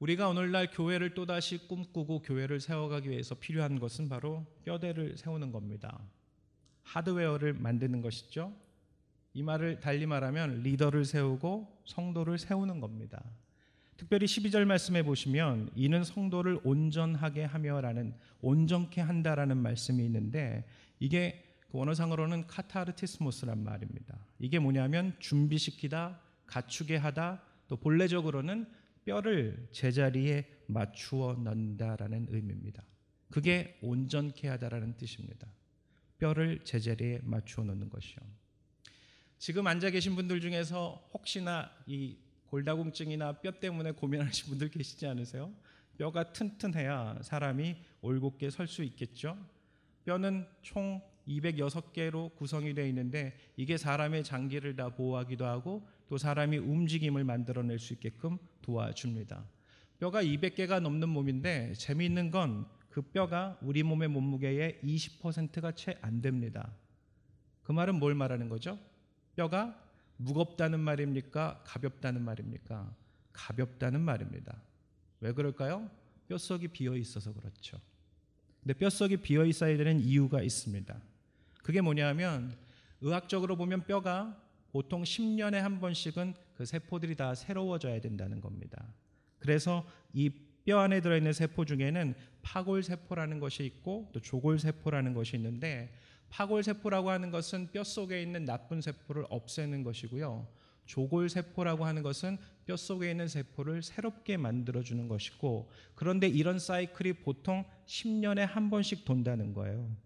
우리가 0.00 0.30
오늘날 0.30 0.70
교회를 0.70 1.12
또다시 1.12 1.68
꿈꾸고 1.68 2.22
교회를 2.22 2.58
세워가기 2.58 3.10
위해서 3.10 3.34
필요한 3.34 3.78
것은 3.78 4.08
바로 4.08 4.46
뼈대를 4.64 5.18
세우는 5.18 5.52
겁니다. 5.52 6.00
하드웨어를 6.84 7.52
만드는 7.52 8.00
것이죠. 8.00 8.50
이 9.34 9.42
말을 9.42 9.80
달리 9.80 10.06
말하면 10.06 10.62
리더를 10.62 11.04
세우고 11.04 11.82
성도를 11.84 12.38
세우는 12.38 12.80
겁니다. 12.80 13.22
특별히 13.98 14.24
12절 14.24 14.64
말씀에 14.64 15.02
보시면 15.02 15.70
이는 15.74 16.02
성도를 16.02 16.60
온전하게 16.64 17.44
하며라는 17.44 18.14
온전케 18.40 19.02
한다라는 19.02 19.58
말씀이 19.58 20.02
있는데 20.06 20.64
이게 20.98 21.44
그 21.70 21.76
원어상으로는 21.76 22.46
카타르티스모스란 22.46 23.62
말입니다. 23.62 24.18
이게 24.38 24.58
뭐냐면 24.58 25.14
준비시키다, 25.18 26.18
갖추게 26.46 26.96
하다, 26.96 27.42
또 27.68 27.76
본래적으로는 27.76 28.79
뼈를 29.04 29.68
제자리에 29.72 30.46
맞추어 30.66 31.34
넣는다라는 31.34 32.26
의미입니다. 32.30 32.84
그게 33.30 33.78
온전케 33.82 34.48
하다라는 34.48 34.96
뜻입니다. 34.96 35.48
뼈를 36.18 36.64
제자리에 36.64 37.20
맞추어 37.22 37.64
놓는 37.64 37.88
것이요. 37.88 38.16
지금 39.38 39.66
앉아 39.66 39.90
계신 39.90 40.14
분들 40.16 40.40
중에서 40.40 41.08
혹시나 41.14 41.70
이 41.86 42.18
골다공증이나 42.46 43.40
뼈 43.40 43.52
때문에 43.52 43.92
고민하시는 43.92 44.50
분들 44.50 44.68
계시지 44.70 45.06
않으세요? 45.06 45.52
뼈가 45.96 46.32
튼튼해야 46.32 47.20
사람이 47.22 47.76
올곧게 48.02 48.50
설 48.50 48.66
수 48.66 48.82
있겠죠. 48.82 49.36
뼈는 50.04 50.46
총 50.62 51.00
206개로 51.28 52.34
구성이 52.34 52.74
되어 52.74 52.86
있는데 52.86 53.36
이게 53.56 53.76
사람의 53.76 54.24
장기를 54.24 54.74
다 54.76 54.88
보호하기도 54.90 55.46
하고 55.46 55.86
또 56.10 56.18
사람이 56.18 56.58
움직임을 56.58 57.24
만들어낼 57.24 57.78
수 57.78 57.94
있게끔 57.94 58.36
도와줍니다. 58.60 59.42
뼈가 59.98 60.22
200개가 60.22 60.80
넘는 60.80 61.08
몸인데 61.08 61.72
재미있는 61.72 62.30
건 62.30 62.80
그 62.90 63.02
뼈가 63.02 63.56
우리 63.62 63.82
몸의 63.82 64.08
몸무게의 64.08 64.80
20%가 64.82 65.72
채 65.72 65.96
안 66.02 66.20
됩니다. 66.20 66.74
그 67.62 67.72
말은 67.72 67.98
뭘 68.00 68.14
말하는 68.14 68.48
거죠? 68.48 68.78
뼈가 69.36 69.80
무겁다는 70.16 70.80
말입니까? 70.80 71.62
가볍다는 71.64 72.22
말입니까? 72.22 72.94
가볍다는 73.32 74.00
말입니다. 74.00 74.60
왜 75.20 75.32
그럴까요? 75.32 75.88
뼛속이 76.28 76.68
비어 76.68 76.96
있어서 76.96 77.32
그렇죠. 77.32 77.80
근데 78.60 78.74
뼛속이 78.74 79.18
비어 79.18 79.46
있어야 79.46 79.76
되는 79.76 80.00
이유가 80.00 80.42
있습니다. 80.42 81.00
그게 81.62 81.80
뭐냐면 81.80 82.56
의학적으로 83.00 83.56
보면 83.56 83.86
뼈가 83.86 84.36
보통 84.72 85.02
10년에 85.02 85.54
한 85.54 85.80
번씩은 85.80 86.34
그 86.54 86.64
세포들이 86.64 87.16
다 87.16 87.34
새로워져야 87.34 88.00
된다는 88.00 88.40
겁니다. 88.40 88.94
그래서 89.38 89.86
이 90.12 90.30
뼈 90.64 90.78
안에 90.78 91.00
들어있는 91.00 91.32
세포 91.32 91.64
중에는 91.64 92.14
파골세포라는 92.42 93.40
것이 93.40 93.64
있고 93.64 94.10
또 94.12 94.20
조골세포라는 94.20 95.14
것이 95.14 95.36
있는데 95.36 95.92
파골세포라고 96.28 97.10
하는 97.10 97.30
것은 97.30 97.72
뼈 97.72 97.82
속에 97.82 98.22
있는 98.22 98.44
나쁜 98.44 98.80
세포를 98.80 99.26
없애는 99.30 99.82
것이고요. 99.82 100.46
조골세포라고 100.86 101.84
하는 101.84 102.02
것은 102.02 102.38
뼈 102.66 102.76
속에 102.76 103.10
있는 103.10 103.26
세포를 103.28 103.82
새롭게 103.82 104.36
만들어주는 104.36 105.08
것이고 105.08 105.70
그런데 105.94 106.28
이런 106.28 106.58
사이클이 106.58 107.14
보통 107.14 107.64
10년에 107.86 108.40
한 108.40 108.70
번씩 108.70 109.04
돈다는 109.04 109.54
거예요. 109.54 109.96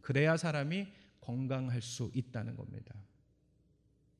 그래야 0.00 0.36
사람이 0.36 0.88
건강할 1.20 1.80
수 1.80 2.10
있다는 2.14 2.56
겁니다. 2.56 2.94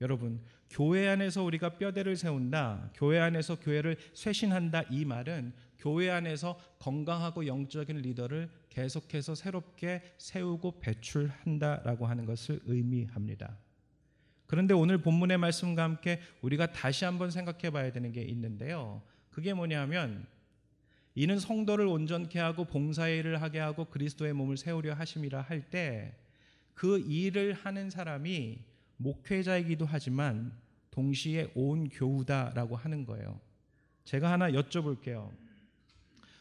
여러분, 0.03 0.43
교회 0.69 1.09
안에서 1.09 1.43
우리가 1.45 1.79
뼈대를 1.79 2.17
세운다, 2.17 2.91
교회 2.95 3.19
안에서 3.21 3.59
교회를 3.59 3.97
쇄신한다 4.13 4.83
이 4.91 5.05
말은 5.05 5.53
교회 5.79 6.11
안에서 6.11 6.59
건강하고 6.79 7.47
영적인 7.47 7.97
리더를 7.99 8.51
계속해서 8.69 9.35
새롭게 9.35 10.03
세우고 10.19 10.81
배출한다라고 10.81 12.07
하는 12.07 12.27
것을 12.27 12.61
의미합니다. 12.67 13.57
그런데 14.47 14.75
오늘 14.75 14.99
본문의 14.99 15.39
말씀과 15.39 15.83
함께 15.83 16.21
우리가 16.43 16.73
다시 16.73 17.05
한번 17.05 17.31
생각해 17.31 17.71
봐야 17.71 17.91
되는 17.91 18.13
게 18.13 18.23
있는데요. 18.23 19.03
그게 19.31 19.55
뭐냐면 19.55 20.27
이는 21.15 21.39
성도를 21.39 21.87
온전케 21.87 22.39
하고 22.39 22.65
봉사의 22.65 23.19
일을 23.21 23.41
하게 23.41 23.61
하고 23.61 23.87
그리스도의 23.87 24.33
몸을 24.35 24.57
세우려 24.57 24.95
하심이라 24.95 25.41
할 25.41 25.71
때 25.71 26.23
그 26.75 26.99
일을 26.99 27.53
하는 27.53 27.91
사람이 27.91 28.59
목회자이기도 29.03 29.87
하지만 29.87 30.53
동시에 30.91 31.51
온 31.55 31.89
교우다라고 31.89 32.77
하는 32.77 33.05
거예요. 33.05 33.41
제가 34.05 34.31
하나 34.31 34.51
여쭤볼게요. 34.51 35.31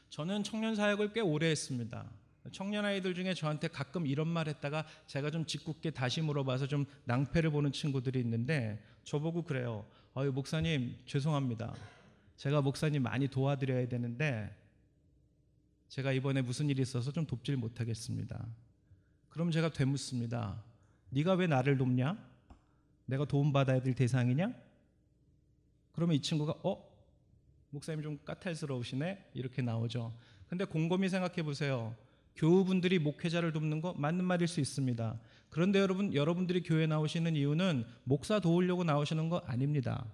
저는 0.10 0.43
청년 0.43 0.76
사역을 0.76 1.13
꽤 1.13 1.21
오래 1.21 1.50
했습니다. 1.50 2.10
청년 2.52 2.86
아이들 2.86 3.13
중에 3.13 3.34
저한테 3.34 3.67
가끔 3.67 4.08
이런 4.08 4.28
말 4.28 4.47
했다가 4.47 4.86
제가 5.08 5.30
좀 5.30 5.45
짓궂게 5.45 5.91
다시 5.91 6.21
물어봐서 6.21 6.67
좀 6.67 6.86
낭패를 7.06 7.52
보는 7.52 7.71
친구들이 7.71 8.19
있는데 8.19 8.84
저보고 9.04 9.43
그래요. 9.43 9.86
아유 10.15 10.32
목사님 10.32 10.97
죄송합니다. 11.06 11.74
제가 12.36 12.62
목사님 12.62 13.04
많이 13.04 13.28
도와드려야 13.28 13.88
되는데 13.88 14.54
제가 15.88 16.12
이번에 16.12 16.41
무슨 16.41 16.69
일이 16.69 16.82
있어서 16.82 17.12
좀 17.12 17.26
돕질 17.26 17.56
못하겠습니다. 17.58 18.45
그럼 19.30 19.52
제가 19.52 19.71
되묻습니다. 19.71 20.63
네가 21.10 21.34
왜 21.36 21.47
나를 21.47 21.78
돕냐? 21.78 22.31
내가 23.12 23.26
도움받아야 23.26 23.82
될 23.82 23.93
대상이냐? 23.93 24.54
그러면 25.91 26.15
이 26.15 26.21
친구가 26.21 26.56
어? 26.63 26.89
목사님 27.69 28.02
좀 28.02 28.17
까탈스러우시네? 28.24 29.32
이렇게 29.34 29.62
나오죠. 29.62 30.13
근데 30.47 30.63
곰곰이 30.63 31.10
생각해 31.10 31.43
보세요. 31.43 31.93
교우분들이 32.38 33.00
목회자를 33.00 33.52
돕는 33.52 33.82
거 33.82 33.93
맞는 33.93 34.24
말일 34.24 34.47
수 34.47 34.62
있습니다. 34.62 35.19
그런데 35.50 35.80
여러분, 35.80 36.13
여러분들이 36.13 36.63
교회 36.63 36.88
나오시는 36.88 37.36
이유는 37.36 37.84
목사 38.06 38.39
도우려고 38.39 38.86
나오시는 38.86 39.28
거 39.28 39.39
아닙니다. 39.39 40.06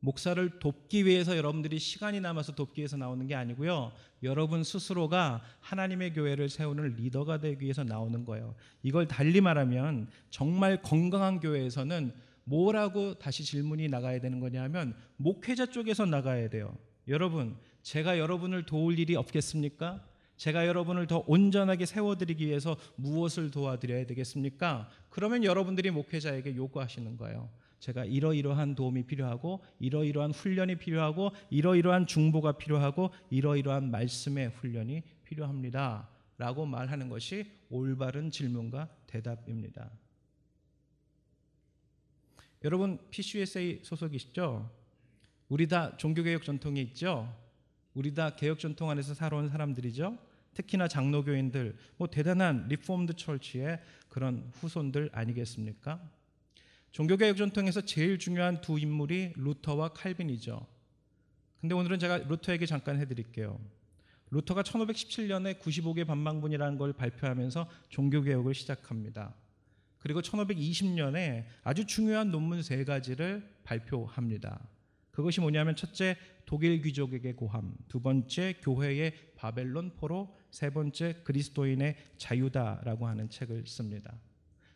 목사를 0.00 0.58
돕기 0.58 1.06
위해서 1.06 1.36
여러분들이 1.36 1.78
시간이 1.78 2.20
남아서 2.20 2.54
돕기 2.54 2.80
위해서 2.80 2.96
나오는 2.96 3.26
게 3.26 3.34
아니고요. 3.34 3.92
여러분 4.22 4.62
스스로가 4.62 5.42
하나님의 5.60 6.12
교회를 6.12 6.48
세우는 6.48 6.96
리더가 6.96 7.38
되기 7.38 7.64
위해서 7.64 7.84
나오는 7.84 8.24
거예요. 8.24 8.54
이걸 8.82 9.08
달리 9.08 9.40
말하면 9.40 10.08
정말 10.30 10.82
건강한 10.82 11.40
교회에서는 11.40 12.12
뭐라고 12.44 13.14
다시 13.18 13.44
질문이 13.44 13.88
나가야 13.88 14.20
되는 14.20 14.40
거냐면 14.40 14.94
목회자 15.16 15.66
쪽에서 15.66 16.06
나가야 16.06 16.48
돼요. 16.48 16.76
여러분, 17.08 17.56
제가 17.82 18.18
여러분을 18.18 18.64
도울 18.64 18.98
일이 18.98 19.16
없겠습니까? 19.16 20.04
제가 20.36 20.66
여러분을 20.66 21.06
더 21.06 21.24
온전하게 21.26 21.84
세워드리기 21.84 22.46
위해서 22.46 22.76
무엇을 22.96 23.50
도와드려야 23.50 24.06
되겠습니까? 24.06 24.88
그러면 25.10 25.42
여러분들이 25.42 25.90
목회자에게 25.90 26.54
요구하시는 26.54 27.16
거예요. 27.16 27.50
제가 27.80 28.04
이러이러한 28.04 28.74
도움이 28.74 29.04
필요하고 29.04 29.62
이러이러한 29.78 30.32
훈련이 30.32 30.76
필요하고 30.76 31.30
이러이러한 31.50 32.06
중보가 32.06 32.52
필요하고 32.52 33.10
이러이러한 33.30 33.90
말씀의 33.90 34.50
훈련이 34.50 35.02
필요합니다. 35.24 36.08
라고 36.38 36.66
말하는 36.66 37.08
것이 37.08 37.50
올바른 37.68 38.30
질문과 38.30 38.88
대답입니다. 39.06 39.90
여러분 42.64 42.98
PCUSA 43.10 43.80
소속이시죠? 43.82 44.70
우리 45.48 45.66
다 45.68 45.96
종교개혁 45.96 46.44
전통이 46.44 46.80
있죠? 46.82 47.32
우리 47.94 48.14
다 48.14 48.34
개혁 48.36 48.58
전통 48.58 48.90
안에서 48.90 49.14
살아온 49.14 49.48
사람들이죠? 49.48 50.18
특히나 50.54 50.88
장로교인들, 50.88 51.76
뭐 51.96 52.08
대단한 52.08 52.66
Reformed 52.68 53.14
Church의 53.14 53.80
그런 54.08 54.50
후손들 54.54 55.10
아니겠습니까? 55.12 56.17
종교개혁 56.92 57.36
전통에서 57.36 57.82
제일 57.82 58.18
중요한 58.18 58.60
두 58.60 58.78
인물이 58.78 59.34
루터와 59.36 59.88
칼빈이죠. 59.88 60.66
근데 61.60 61.74
오늘은 61.74 61.98
제가 61.98 62.18
루터 62.18 62.52
얘기 62.52 62.66
잠깐 62.66 62.98
해드릴게요. 62.98 63.60
루터가 64.30 64.62
1517년에 64.62 65.58
95개 65.60 66.06
반박문이라는 66.06 66.78
걸 66.78 66.92
발표하면서 66.92 67.68
종교개혁을 67.88 68.54
시작합니다. 68.54 69.34
그리고 69.98 70.20
1520년에 70.22 71.44
아주 71.64 71.86
중요한 71.86 72.30
논문 72.30 72.62
세 72.62 72.84
가지를 72.84 73.48
발표합니다. 73.64 74.68
그것이 75.10 75.40
뭐냐면 75.40 75.74
첫째 75.74 76.16
독일 76.46 76.80
귀족에게 76.80 77.34
고함, 77.34 77.74
두 77.88 78.00
번째 78.00 78.54
교회의 78.62 79.12
바벨론 79.34 79.96
포로, 79.96 80.34
세 80.50 80.70
번째 80.70 81.20
그리스도인의 81.24 81.96
자유다라고 82.16 83.06
하는 83.06 83.28
책을 83.28 83.66
씁니다. 83.66 84.14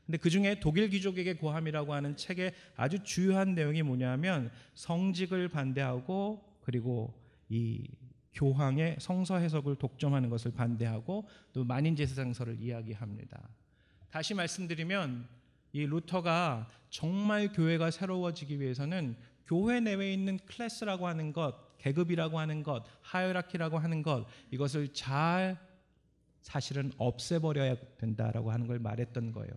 근데 0.07 0.19
그 0.19 0.31
중에 0.31 0.59
독일 0.61 0.89
귀족에게 0.89 1.35
고함이라고 1.35 1.95
하는 1.95 2.17
책의 2.17 2.53
아주 2.77 3.03
주요한 3.03 3.55
내용이 3.55 3.83
뭐냐면 3.83 4.51
성직을 4.75 5.49
반대하고 5.49 6.43
그리고 6.61 7.15
이 7.49 7.87
교황의 8.35 8.97
성서 8.99 9.37
해석을 9.37 9.77
독점하는 9.77 10.31
것을 10.31 10.53
반대하고 10.53 11.29
또 11.53 11.65
만인 11.65 11.95
제사장설을 11.95 12.61
이야기합니다. 12.61 13.49
다시 14.11 14.35
말씀드리면 14.35 15.29
이 15.73 15.87
루터가 15.87 16.69
정말 16.91 17.53
교회가 17.53 17.91
새로워지기 17.91 18.61
위해서는 18.61 19.17
교회 19.47 19.81
내외에 19.81 20.13
있는 20.13 20.39
클래스라고 20.47 21.07
하는 21.07 21.33
것, 21.33 21.79
계급이라고 21.79 22.39
하는 22.39 22.63
것, 22.63 22.85
하이라키라고 23.03 23.79
하는 23.79 24.03
것 24.03 24.27
이것을 24.51 24.93
잘 24.93 25.59
사실은 26.43 26.93
없애버려야 26.97 27.77
된다라고 27.99 28.51
하는 28.51 28.67
걸 28.67 28.79
말했던 28.79 29.33
거예요. 29.33 29.53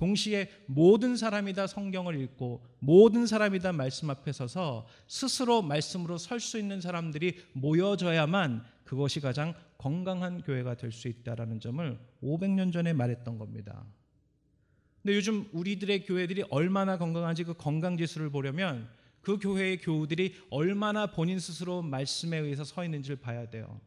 동시에 0.00 0.48
모든 0.64 1.14
사람이 1.14 1.52
다 1.52 1.66
성경을 1.66 2.18
읽고 2.22 2.64
모든 2.78 3.26
사람이 3.26 3.58
다 3.58 3.70
말씀 3.70 4.08
앞에 4.08 4.32
서서 4.32 4.86
스스로 5.06 5.60
말씀으로 5.60 6.16
설 6.16 6.40
수 6.40 6.58
있는 6.58 6.80
사람들이 6.80 7.38
모여져야만 7.52 8.64
그것이 8.84 9.20
가장 9.20 9.52
건강한 9.76 10.40
교회가 10.40 10.76
될 10.76 10.90
수 10.90 11.06
있다라는 11.08 11.60
점을 11.60 11.98
500년 12.22 12.72
전에 12.72 12.94
말했던 12.94 13.36
겁니다. 13.36 13.84
근데 15.02 15.16
요즘 15.16 15.46
우리들의 15.52 16.04
교회들이 16.04 16.44
얼마나 16.48 16.96
건강한지 16.96 17.44
그 17.44 17.52
건강 17.52 17.98
지수를 17.98 18.30
보려면 18.30 18.88
그 19.20 19.36
교회의 19.38 19.78
교우들이 19.82 20.34
얼마나 20.48 21.08
본인 21.08 21.38
스스로 21.38 21.82
말씀에 21.82 22.38
의해서 22.38 22.64
서 22.64 22.84
있는지를 22.84 23.16
봐야 23.16 23.50
돼요. 23.50 23.78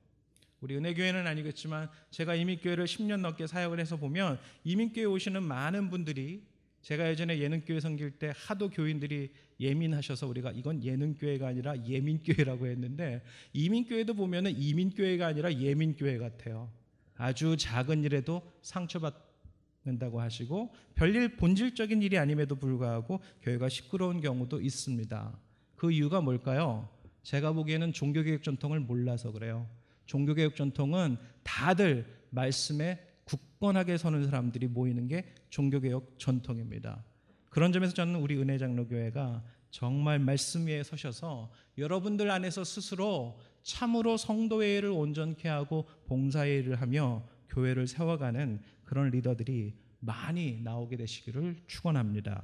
우리 0.63 0.77
은혜교회는 0.77 1.27
아니겠지만 1.27 1.89
제가 2.09 2.35
이민교회를 2.35 2.85
10년 2.85 3.19
넘게 3.19 3.47
사역을 3.47 3.81
해서 3.81 3.97
보면 3.97 4.39
이민교회 4.63 5.03
오시는 5.03 5.43
많은 5.43 5.89
분들이 5.89 6.41
제가 6.81 7.09
예전에 7.09 7.39
예능교회 7.39 7.81
섬길 7.81 8.11
때 8.11 8.31
하도 8.33 8.69
교인들이 8.69 9.33
예민하셔서 9.59 10.25
우리가 10.27 10.51
이건 10.51 10.81
예능교회가 10.81 11.47
아니라 11.47 11.75
예민교회라고 11.85 12.67
했는데 12.67 13.23
이민교회도 13.51 14.13
보면은 14.13 14.57
이민교회가 14.57 15.27
아니라 15.27 15.53
예민교회 15.53 16.17
같아요. 16.17 16.71
아주 17.15 17.57
작은 17.57 18.05
일에도 18.05 18.41
상처받는다고 18.61 20.21
하시고 20.21 20.73
별일 20.95 21.35
본질적인 21.35 22.01
일이 22.01 22.17
아님에도 22.17 22.55
불구하고 22.55 23.19
교회가 23.41 23.67
시끄러운 23.67 24.21
경우도 24.21 24.61
있습니다. 24.61 25.39
그 25.75 25.91
이유가 25.91 26.21
뭘까요? 26.21 26.87
제가 27.23 27.51
보기에는 27.51 27.91
종교개혁 27.91 28.43
전통을 28.43 28.79
몰라서 28.79 29.33
그래요. 29.33 29.82
종교개혁 30.05 30.55
전통은 30.55 31.17
다들 31.43 32.05
말씀에 32.29 32.99
굳건하게 33.25 33.97
서는 33.97 34.25
사람들이 34.25 34.67
모이는 34.67 35.07
게 35.07 35.25
종교개혁 35.49 36.15
전통입니다. 36.17 37.03
그런 37.49 37.71
점에서 37.71 37.93
저는 37.93 38.15
우리 38.15 38.35
은혜장로교회가 38.37 39.43
정말 39.69 40.19
말씀 40.19 40.67
위에 40.67 40.83
서셔서 40.83 41.51
여러분들 41.77 42.29
안에서 42.29 42.63
스스로 42.63 43.39
참으로 43.63 44.17
성도회를 44.17 44.89
온전케 44.89 45.47
하고 45.47 45.87
봉사회를 46.05 46.81
하며 46.81 47.23
교회를 47.49 47.87
세워가는 47.87 48.61
그런 48.83 49.09
리더들이 49.09 49.75
많이 49.99 50.61
나오게 50.61 50.97
되시기를 50.97 51.63
축원합니다. 51.67 52.43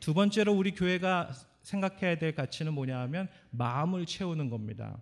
두 0.00 0.14
번째로 0.14 0.52
우리 0.52 0.72
교회가 0.72 1.32
생각해야 1.62 2.18
될 2.18 2.34
가치는 2.34 2.72
뭐냐 2.74 2.98
하면 3.00 3.28
마음을 3.50 4.06
채우는 4.06 4.50
겁니다. 4.50 4.98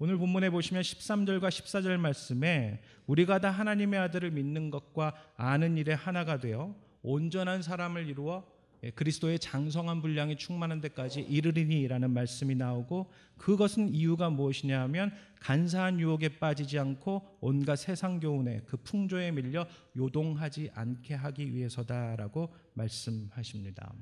오늘 0.00 0.16
본문에 0.16 0.50
보시면 0.50 0.82
13절과 0.82 1.48
14절 1.48 1.96
말씀에 1.96 2.80
우리가 3.08 3.40
다 3.40 3.50
하나님의 3.50 3.98
아들을 3.98 4.30
믿는 4.30 4.70
것과 4.70 5.12
아는 5.36 5.76
일에 5.76 5.92
하나가 5.92 6.38
되어 6.38 6.76
온전한 7.02 7.62
사람을 7.62 8.06
이루어 8.06 8.46
예, 8.84 8.90
그리스도의 8.90 9.40
장성한 9.40 10.00
분량이 10.00 10.36
충만한 10.36 10.80
데까지 10.80 11.22
이르리니라는 11.22 12.12
말씀이 12.12 12.54
나오고 12.54 13.10
그것은 13.36 13.88
이유가 13.88 14.30
무엇이냐 14.30 14.80
하면 14.82 15.12
간사한 15.40 15.98
유혹에 15.98 16.38
빠지지 16.38 16.78
않고 16.78 17.38
온갖 17.40 17.74
세상 17.74 18.20
교훈에 18.20 18.60
그 18.66 18.76
풍조에 18.76 19.32
밀려 19.32 19.66
요동하지 19.96 20.70
않게 20.74 21.14
하기 21.14 21.52
위해서다라고 21.52 22.54
말씀하십니다. 22.74 23.92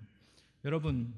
여러분 0.67 1.15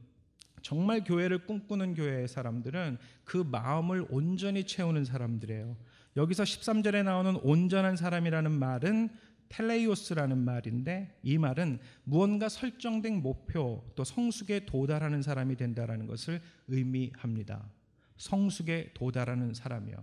정말 0.63 1.05
교회를 1.05 1.47
꿈꾸는 1.47 1.95
교회의 1.95 2.29
사람들은 2.29 2.99
그 3.25 3.39
마음을 3.39 4.07
온전히 4.11 4.65
채우는 4.65 5.05
사람들이에요. 5.05 5.77
여기서 6.17 6.43
13절에 6.43 7.05
나오는 7.05 7.37
온전한 7.43 7.97
사람이라는 7.97 8.51
말은 8.51 9.11
텔레이오스라는 9.49 10.37
말인데 10.39 11.19
이 11.23 11.39
말은 11.39 11.79
무언가 12.05 12.49
설정된 12.49 13.23
목표 13.23 13.85
또 13.95 14.05
성숙에 14.05 14.67
도달하는 14.67 15.23
사람이 15.23 15.57
된다라는 15.57 16.07
것을 16.07 16.41
의미합니다. 16.69 17.71
성숙에 18.17 18.91
도달하는 18.95 19.55
사람이요. 19.55 19.97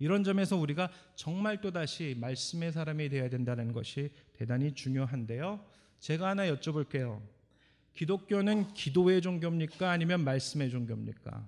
이런 0.00 0.24
점에서 0.24 0.56
우리가 0.56 0.90
정말 1.14 1.60
또다시 1.60 2.16
말씀의 2.18 2.72
사람이 2.72 3.08
되어야 3.10 3.28
된다는 3.28 3.72
것이 3.72 4.10
대단히 4.32 4.72
중요한데요. 4.72 5.64
제가 5.98 6.28
하나 6.28 6.46
여쭤볼게요. 6.46 7.20
기독교는 7.94 8.72
기도의 8.72 9.20
종교입니까? 9.22 9.90
아니면 9.90 10.24
말씀의 10.24 10.70
종교입니까? 10.70 11.46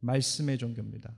말씀의 0.00 0.58
종교입니다. 0.58 1.12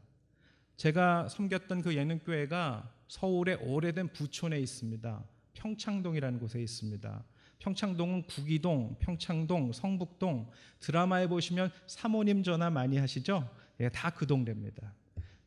제가 0.77 1.29
섬겼던 1.29 1.83
그 1.83 1.97
예능교회가 1.97 2.93
서울의 3.09 3.57
오래된 3.63 4.09
부촌에 4.13 4.61
있습니다. 4.61 5.25
평창동이라는 5.55 6.39
곳에 6.39 6.61
있습니다. 6.61 7.25
평창동은 7.59 8.25
구기동, 8.25 8.97
평창동, 8.99 9.73
성북동 9.73 10.51
드라마에 10.81 11.27
보시면 11.27 11.71
사모님 11.87 12.43
전화 12.43 12.69
많이 12.69 12.99
하시죠? 12.99 13.49
예, 13.81 13.89
다 13.89 14.11
그 14.11 14.27
동네입니다. 14.27 14.93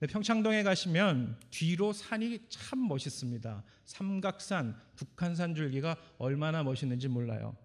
평창동에 0.10 0.64
가시면 0.64 1.38
뒤로 1.50 1.92
산이 1.94 2.40
참 2.48 2.88
멋있습니다. 2.88 3.64
삼각산, 3.86 4.80
북한산 4.96 5.56
줄기가 5.56 5.98
얼마나 6.18 6.64
멋있는지 6.64 7.08
몰라요. 7.08 7.56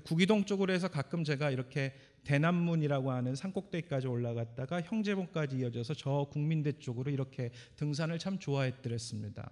구기동 0.00 0.44
쪽으로 0.44 0.72
해서 0.72 0.88
가끔 0.88 1.24
제가 1.24 1.50
이렇게 1.50 1.94
대남문이라고 2.24 3.12
하는 3.12 3.34
산꼭대기까지 3.34 4.06
올라갔다가 4.06 4.80
형제봉까지 4.80 5.58
이어져서 5.58 5.94
저 5.94 6.26
국민대 6.30 6.78
쪽으로 6.78 7.10
이렇게 7.10 7.50
등산을 7.76 8.18
참 8.18 8.38
좋아했더랬습니다. 8.38 9.50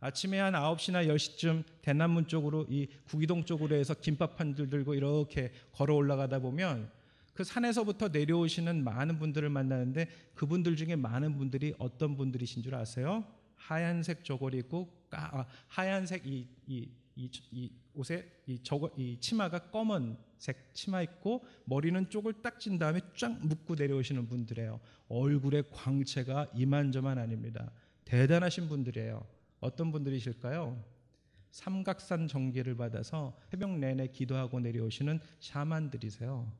아침에 0.00 0.38
한 0.38 0.54
9시나 0.54 1.06
10시쯤 1.06 1.62
대남문 1.82 2.26
쪽으로 2.26 2.66
이 2.68 2.88
구기동 3.04 3.44
쪽으로 3.44 3.76
해서 3.76 3.94
김밥 3.94 4.40
한 4.40 4.54
줄 4.54 4.70
들고 4.70 4.94
이렇게 4.94 5.52
걸어 5.72 5.94
올라가다 5.94 6.38
보면 6.40 6.90
그 7.34 7.44
산에서부터 7.44 8.08
내려오시는 8.08 8.82
많은 8.82 9.18
분들을 9.18 9.48
만나는데 9.48 10.08
그분들 10.34 10.76
중에 10.76 10.96
많은 10.96 11.36
분들이 11.36 11.74
어떤 11.78 12.16
분들이신 12.16 12.62
줄 12.62 12.74
아세요? 12.74 13.24
하얀색 13.56 14.24
저고리 14.24 14.58
입고 14.58 14.88
아, 15.10 15.44
하얀색 15.68 16.26
이, 16.26 16.46
이, 16.66 16.88
이, 17.20 17.30
이 17.50 17.70
옷에 17.94 18.26
이 18.46 18.62
저거 18.62 18.90
이 18.96 19.18
치마가 19.20 19.70
검은색 19.70 20.72
치마 20.72 21.02
입고 21.02 21.44
머리는 21.66 22.08
쪽을 22.08 22.40
딱찐 22.40 22.78
다음에 22.78 23.00
쫙 23.14 23.46
묶고 23.46 23.74
내려오시는 23.74 24.26
분들이에요. 24.26 24.80
얼굴에 25.08 25.64
광채가 25.70 26.52
이만저만 26.54 27.18
아닙니다. 27.18 27.70
대단하신 28.06 28.68
분들이에요. 28.68 29.26
어떤 29.60 29.92
분들이실까요? 29.92 30.82
삼각산 31.50 32.28
정기를 32.28 32.76
받아서 32.76 33.36
새벽 33.50 33.76
내내 33.78 34.06
기도하고 34.06 34.60
내려오시는 34.60 35.20
샤만들이세요. 35.40 36.50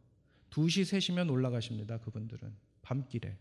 2시 0.50 0.82
3시면 0.82 1.30
올라가십니다. 1.30 1.98
그분들은 1.98 2.52
밤길에. 2.82 3.36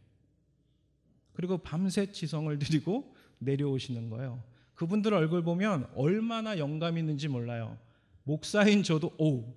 그리고 1.33 1.57
밤새 1.57 2.11
지성을 2.11 2.57
드리고 2.59 3.13
내려오시는 3.39 4.09
거예요. 4.09 4.41
그분들 4.79 5.13
얼굴 5.13 5.43
보면 5.43 5.89
얼마나 5.93 6.57
영감 6.57 6.97
있는지 6.97 7.27
몰라요. 7.27 7.77
목사인 8.23 8.81
저도 8.81 9.13
오 9.17 9.53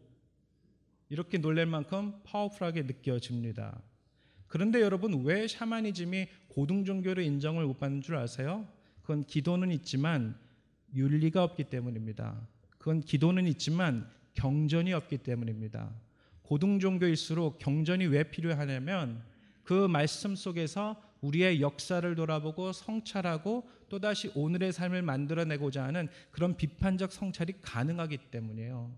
이렇게 1.11 1.39
놀랄 1.39 1.65
만큼 1.65 2.13
파워풀하게 2.25 2.83
느껴집니다. 2.83 3.81
그런데 4.49 4.81
여러분 4.81 5.23
왜 5.23 5.47
샤머니즘이 5.47 6.27
고등 6.49 6.85
종교로 6.85 7.23
인정을 7.23 7.65
못 7.67 7.79
받는 7.79 8.03
줄 8.03 8.17
아세요? 8.17 8.67
그건 9.03 9.23
기도는 9.23 9.71
있지만 9.71 10.37
윤리가 10.93 11.45
없기 11.45 11.65
때문입니다. 11.71 12.49
그건 12.79 13.01
기도는 13.01 13.47
있지만 13.47 14.11
경전이 14.35 14.93
없기 14.93 15.19
때문입니다. 15.19 15.93
고등 16.43 16.81
종교일수록 16.81 17.61
경전이 17.61 18.07
왜 18.07 18.25
필요하냐면 18.25 19.23
그 19.63 19.87
말씀 19.87 20.35
속에서 20.35 21.01
우리의 21.21 21.61
역사를 21.61 22.13
돌아보고 22.13 22.73
성찰하고 22.73 23.69
또다시 23.93 24.33
오늘의 24.35 24.73
삶을 24.73 25.03
만들어내고자 25.03 25.85
하는 25.85 26.09
그런 26.31 26.57
비판적 26.57 27.13
성찰이 27.13 27.53
가능하기 27.61 28.17
때문이에요. 28.31 28.91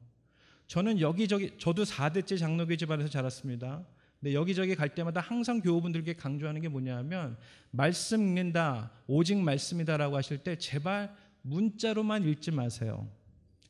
저는 0.69 1.01
여기저기 1.01 1.59
저도 1.59 1.83
4대째 1.83 2.39
장로교 2.39 2.77
집안에서 2.77 3.09
자랐습니다. 3.09 3.85
근데 4.21 4.35
여기저기 4.35 4.77
갈 4.77 4.95
때마다 4.95 5.21
항상 5.21 5.61
교우분들께 5.61 6.15
강조하는 6.15 6.61
게 6.61 6.69
뭐냐면 6.69 7.37
말씀 7.73 8.23
읽는다 8.23 8.93
오직 9.09 9.37
말씀이다라고 9.37 10.17
하실 10.17 10.39
때 10.39 10.57
제발 10.57 11.13
문자로만 11.43 12.23
읽지 12.29 12.53
마세요. 12.53 13.09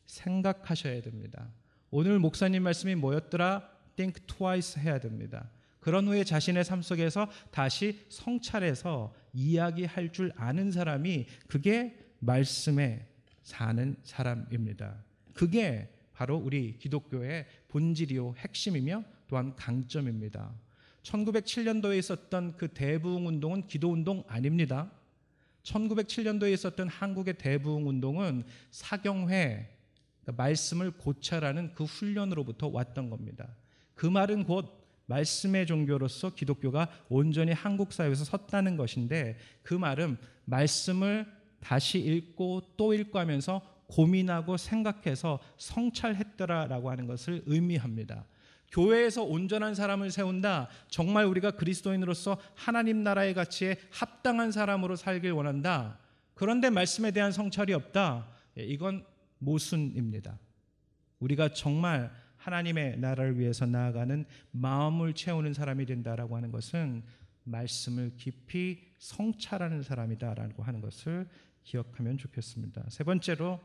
생각하셔야 0.04 1.00
됩니다. 1.00 1.48
오늘 1.90 2.18
목사님 2.18 2.62
말씀이 2.62 2.94
뭐였더라? 2.96 3.66
think 3.96 4.26
twice 4.26 4.80
해야 4.82 5.00
됩니다. 5.00 5.48
그런 5.84 6.08
후에 6.08 6.24
자신의 6.24 6.64
삶 6.64 6.80
속에서 6.80 7.30
다시 7.50 8.06
성찰해서 8.08 9.12
이야기할 9.34 10.14
줄 10.14 10.32
아는 10.34 10.72
사람이 10.72 11.26
그게 11.46 11.98
말씀에 12.20 13.06
사는 13.42 13.94
사람입니다. 14.02 15.04
그게 15.34 15.94
바로 16.14 16.38
우리 16.38 16.78
기독교의 16.78 17.44
본질이요 17.68 18.36
핵심이며 18.38 19.04
또한 19.28 19.54
강점입니다. 19.56 20.54
1907년도에 21.02 21.98
있었던 21.98 22.56
그 22.56 22.68
대부흥 22.68 23.26
운동은 23.26 23.66
기도 23.66 23.92
운동 23.92 24.24
아닙니다. 24.26 24.90
1907년도에 25.64 26.54
있었던 26.54 26.88
한국의 26.88 27.36
대부흥 27.36 27.86
운동은 27.86 28.44
사경회 28.70 29.68
그러니까 30.22 30.42
말씀을 30.42 30.92
고찰하는 30.92 31.74
그 31.74 31.84
훈련으로부터 31.84 32.68
왔던 32.68 33.10
겁니다. 33.10 33.54
그 33.94 34.06
말은 34.06 34.44
곧 34.44 34.83
말씀의 35.06 35.66
종교로서 35.66 36.34
기독교가 36.34 36.88
온전히 37.08 37.52
한국 37.52 37.92
사회에서 37.92 38.24
섰다는 38.24 38.76
것인데 38.76 39.36
그 39.62 39.74
말은 39.74 40.16
말씀을 40.44 41.26
다시 41.60 41.98
읽고 41.98 42.74
또 42.76 42.94
읽고 42.94 43.18
하면서 43.18 43.62
고민하고 43.86 44.56
생각해서 44.56 45.38
성찰했더라라고 45.58 46.90
하는 46.90 47.06
것을 47.06 47.42
의미합니다. 47.46 48.24
교회에서 48.72 49.22
온전한 49.22 49.74
사람을 49.74 50.10
세운다. 50.10 50.68
정말 50.88 51.26
우리가 51.26 51.52
그리스도인으로서 51.52 52.38
하나님 52.54 53.04
나라의 53.04 53.34
가치에 53.34 53.76
합당한 53.90 54.50
사람으로 54.50 54.96
살길 54.96 55.30
원한다. 55.30 55.98
그런데 56.34 56.70
말씀에 56.70 57.12
대한 57.12 57.30
성찰이 57.30 57.72
없다. 57.72 58.26
예, 58.58 58.64
이건 58.64 59.04
모순입니다. 59.38 60.38
우리가 61.20 61.50
정말 61.50 62.10
하나님의 62.44 62.98
나라를 62.98 63.38
위해서 63.38 63.64
나아가는 63.64 64.26
마음을 64.50 65.14
채우는 65.14 65.54
사람이 65.54 65.86
된다라고 65.86 66.36
하는 66.36 66.52
것은 66.52 67.02
말씀을 67.44 68.12
깊이 68.18 68.80
성찰하는 68.98 69.82
사람이다라고 69.82 70.62
하는 70.62 70.82
것을 70.82 71.26
기억하면 71.62 72.18
좋겠습니다. 72.18 72.84
세 72.90 73.02
번째로 73.02 73.60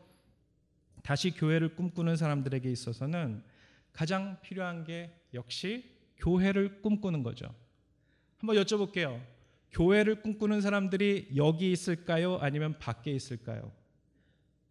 다시 1.03 1.31
교회를 1.31 1.75
꿈꾸는 1.75 2.15
사람들에게 2.15 2.71
있어서는 2.71 3.43
가장 3.91 4.39
필요한 4.41 4.85
게 4.85 5.13
역시 5.33 5.83
교회를 6.17 6.81
꿈꾸는 6.81 7.21
거죠. 7.21 7.53
한번 8.37 8.55
여쭤볼게요. 8.55 9.21
교회를 9.71 10.21
꿈꾸는 10.21 10.61
사람들이 10.61 11.31
여기 11.35 11.73
있을까요? 11.73 12.37
아니면 12.37 12.79
밖에 12.79 13.11
있을까요? 13.11 13.73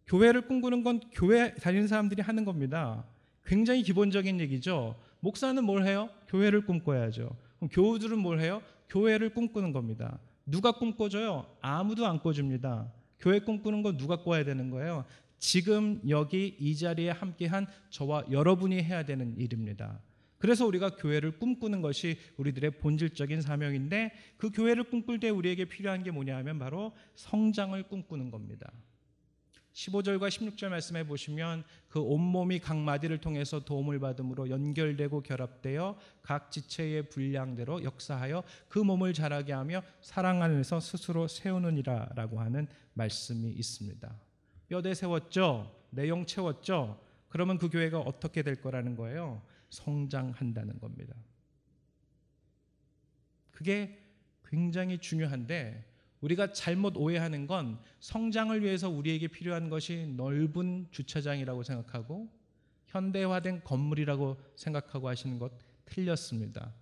교회를 0.07 0.47
꿈꾸는 0.47 0.83
건 0.83 0.99
교회 1.11 1.53
다니는 1.53 1.87
사람들이 1.87 2.23
하는 2.23 2.43
겁니다. 2.43 3.05
굉장히 3.45 3.83
기본적인 3.83 4.39
얘기죠. 4.39 4.95
목사는 5.19 5.63
뭘 5.63 5.85
해요? 5.85 6.09
교회를 6.27 6.65
꿈꿔야죠. 6.65 7.35
그럼 7.57 7.69
교우들은 7.69 8.17
뭘 8.17 8.39
해요? 8.39 8.61
교회를 8.89 9.33
꿈꾸는 9.33 9.71
겁니다. 9.73 10.19
누가 10.45 10.71
꿈꿔줘요? 10.71 11.45
아무도 11.61 12.05
안 12.07 12.19
꿔줍니다. 12.19 12.91
교회 13.19 13.39
꿈꾸는 13.39 13.83
건 13.83 13.97
누가 13.97 14.23
꿔야 14.23 14.43
되는 14.43 14.69
거예요? 14.69 15.05
지금 15.37 16.01
여기 16.09 16.55
이 16.59 16.75
자리에 16.75 17.11
함께한 17.11 17.67
저와 17.89 18.25
여러분이 18.31 18.81
해야 18.81 19.03
되는 19.03 19.37
일입니다. 19.37 19.99
그래서 20.37 20.65
우리가 20.65 20.95
교회를 20.95 21.37
꿈꾸는 21.37 21.81
것이 21.81 22.17
우리들의 22.37 22.71
본질적인 22.79 23.41
사명인데 23.41 24.13
그 24.37 24.49
교회를 24.51 24.85
꿈꿀 24.85 25.19
때 25.19 25.29
우리에게 25.29 25.65
필요한 25.65 26.01
게 26.01 26.11
뭐냐 26.11 26.35
하면 26.37 26.59
바로 26.59 26.93
성장을 27.15 27.81
꿈꾸는 27.83 28.31
겁니다. 28.31 28.71
15절과 29.73 30.29
16절 30.29 30.69
말씀해 30.69 31.05
보시면 31.05 31.63
그 31.87 31.99
온몸이 31.99 32.59
각 32.59 32.77
마디를 32.77 33.19
통해서 33.19 33.63
도움을 33.63 33.99
받음으로 33.99 34.49
연결되고 34.49 35.21
결합되어 35.21 35.97
각 36.21 36.51
지체의 36.51 37.09
분량대로 37.09 37.83
역사하여 37.83 38.43
그 38.67 38.79
몸을 38.79 39.13
자라게 39.13 39.53
하며 39.53 39.81
사랑 40.01 40.41
안에서 40.41 40.79
스스로 40.79 41.27
세우느니라 41.27 42.09
라고 42.15 42.39
하는 42.39 42.67
말씀이 42.93 43.49
있습니다. 43.51 44.19
뼈대 44.67 44.93
세웠죠. 44.93 45.75
내용 45.91 46.25
채웠죠. 46.25 47.01
그러면 47.29 47.57
그 47.57 47.69
교회가 47.69 47.99
어떻게 47.99 48.41
될 48.41 48.61
거라는 48.61 48.95
거예요? 48.95 49.41
성장한다는 49.69 50.79
겁니다. 50.79 51.15
그게 53.51 53.99
굉장히 54.45 54.97
중요한데 54.97 55.85
우리가 56.21 56.51
잘못 56.51 56.97
오해하는 56.97 57.47
건 57.47 57.79
성장을 57.99 58.61
위해서 58.61 58.89
우리에게 58.89 59.27
필요한 59.27 59.69
것이 59.69 60.07
넓은 60.17 60.87
주차장이라고 60.91 61.63
생각하고 61.63 62.29
현대화된 62.87 63.63
건물이라고 63.63 64.37
생각하고 64.55 65.07
하시는 65.07 65.39
것 65.39 65.51
틀렸습니다. 65.85 66.73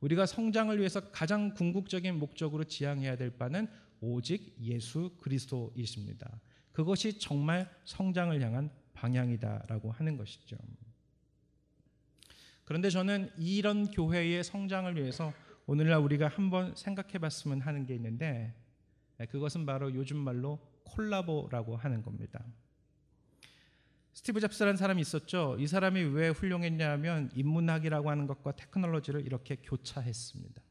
우리가 0.00 0.26
성장을 0.26 0.76
위해서 0.78 1.10
가장 1.10 1.54
궁극적인 1.54 2.18
목적으로 2.18 2.64
지향해야 2.64 3.16
될 3.16 3.30
바는 3.30 3.68
오직 4.00 4.56
예수 4.60 5.16
그리스도이십니다. 5.20 6.40
그것이 6.72 7.18
정말 7.18 7.70
성장을 7.84 8.40
향한 8.42 8.70
방향이다라고 8.92 9.92
하는 9.92 10.16
것이죠. 10.16 10.56
그런데 12.64 12.90
저는 12.90 13.30
이런 13.38 13.90
교회의 13.90 14.42
성장을 14.44 14.94
위해서 14.96 15.32
오늘날 15.66 16.00
우리가 16.00 16.28
한번 16.28 16.74
생각해 16.74 17.18
봤으면 17.18 17.60
하는 17.60 17.86
게 17.86 17.94
있는데 17.94 18.32
네, 18.32 18.65
그것은 19.24 19.64
바로 19.64 19.94
요즘 19.94 20.18
말로 20.18 20.58
콜라보라고 20.84 21.76
하는 21.76 22.02
겁니다. 22.02 22.44
스티브 24.12 24.40
잡스라는 24.40 24.76
사람이 24.76 25.00
있었죠. 25.02 25.56
이 25.58 25.66
사람이 25.66 26.02
왜 26.02 26.28
훌륭했냐 26.28 26.90
하면 26.92 27.30
인문학이라고 27.34 28.10
하는 28.10 28.26
것과 28.26 28.52
테크놀로지를 28.52 29.24
이렇게 29.26 29.56
교차했습니다. 29.56 30.62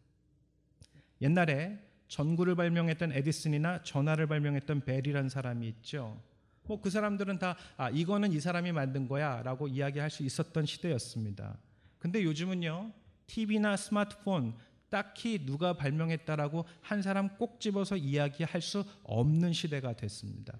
옛날에 1.21 1.79
전구를 2.07 2.55
발명했던 2.55 3.11
에디슨이나 3.11 3.83
전화를 3.83 4.27
발명했던 4.27 4.85
벨이라는 4.85 5.29
사람이 5.29 5.67
있죠. 5.67 6.21
뭐 6.67 6.81
그 6.81 6.89
사람들은 6.89 7.39
다 7.39 7.55
아, 7.77 7.89
이거는 7.89 8.31
이 8.31 8.39
사람이 8.39 8.71
만든 8.71 9.07
거야라고 9.07 9.67
이야기할 9.67 10.09
수 10.09 10.23
있었던 10.23 10.65
시대였습니다. 10.65 11.57
근데 11.99 12.23
요즘은요. 12.23 12.91
TV나 13.27 13.75
스마트폰 13.77 14.55
딱히 14.89 15.45
누가 15.45 15.73
발명했다라고 15.73 16.65
한 16.81 17.01
사람 17.01 17.29
꼭 17.37 17.59
집어서 17.59 17.97
이야기할 17.97 18.61
수 18.61 18.83
없는 19.03 19.53
시대가 19.53 19.93
됐습니다. 19.93 20.57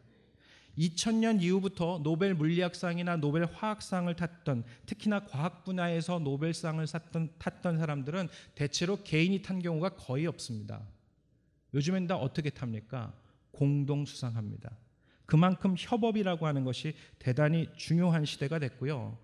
2000년 0.77 1.41
이후부터 1.41 1.99
노벨 2.03 2.33
물리학상이나 2.33 3.17
노벨 3.17 3.45
화학상을 3.45 4.13
탔던 4.13 4.63
특히나 4.85 5.25
과학 5.25 5.63
분야에서 5.63 6.19
노벨상을 6.19 6.85
탔던, 6.85 7.29
탔던 7.38 7.77
사람들은 7.77 8.27
대체로 8.55 9.01
개인이 9.03 9.41
탄 9.41 9.61
경우가 9.61 9.89
거의 9.95 10.27
없습니다. 10.27 10.81
요즘엔 11.73 12.07
다 12.07 12.17
어떻게 12.17 12.49
탑니까? 12.49 13.13
공동 13.51 14.05
수상합니다. 14.05 14.71
그만큼 15.25 15.75
협업이라고 15.77 16.45
하는 16.45 16.63
것이 16.63 16.93
대단히 17.19 17.67
중요한 17.75 18.25
시대가 18.25 18.59
됐고요. 18.59 19.17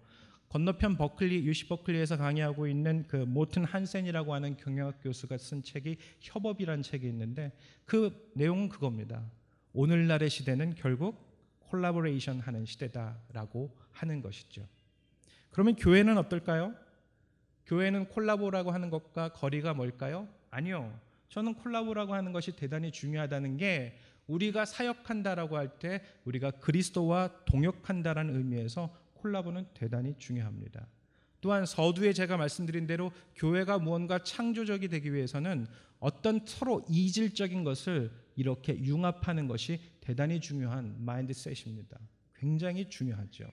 건너편 0.52 0.98
버클리 0.98 1.46
UC 1.46 1.70
버클리에서 1.70 2.18
강의하고 2.18 2.68
있는 2.68 3.06
그 3.08 3.16
모튼 3.16 3.64
한센이라고 3.64 4.34
하는 4.34 4.58
경영학 4.58 5.02
교수가 5.02 5.38
쓴 5.38 5.64
책이 5.64 5.96
협업이라는 6.20 6.84
책이 6.84 7.08
있는데 7.08 7.54
그 7.86 8.30
내용은 8.34 8.68
그겁니다. 8.68 9.24
오늘날의 9.72 10.30
시대는 10.30 10.76
결국 10.76 11.26
콜라보레이션 11.70 12.42
하는 12.42 12.66
시대다라고 12.66 13.74
하는 13.92 14.22
것이죠. 14.22 14.68
그러면 15.52 15.78
교회는 15.78 16.18
어떨까요? 16.18 16.76
교회는 17.66 18.10
콜라보라고 18.10 18.72
하는 18.72 18.90
것과 18.90 19.32
거리가 19.32 19.74
뭘까요? 19.74 20.28
아니요. 20.50 21.00
저는 21.30 21.54
콜라보라고 21.54 22.14
하는 22.14 22.34
것이 22.34 22.58
대단히 22.58 22.92
중요하다는 22.92 23.56
게 23.56 23.98
우리가 24.28 24.66
사역한다라고 24.66 25.56
할 25.56 25.80
때 25.80 26.02
우리가 26.26 26.52
그리스도와 26.52 27.30
동역한다라는 27.46 28.36
의미에서 28.36 28.94
콜라보는 29.22 29.68
대단히 29.74 30.16
중요합니다. 30.18 30.88
또한 31.42 31.66
서두에 31.66 32.14
제가 32.14 32.38
말씀드린 32.38 32.86
대로 32.86 33.12
교회가 33.36 33.80
무언가 33.80 34.20
창조적이 34.24 34.90
되기 34.90 35.14
위해서는 35.14 35.66
어떤 36.00 36.46
서로 36.46 36.86
이질적인 36.90 37.64
것을 37.64 38.12
이렇게 38.36 38.78
융합하는 38.78 39.48
것이 39.48 39.80
대단히 40.02 40.40
중요한 40.40 40.96
마인드셋입니다. 41.04 42.00
굉장히 42.36 42.90
중요하죠. 42.90 43.46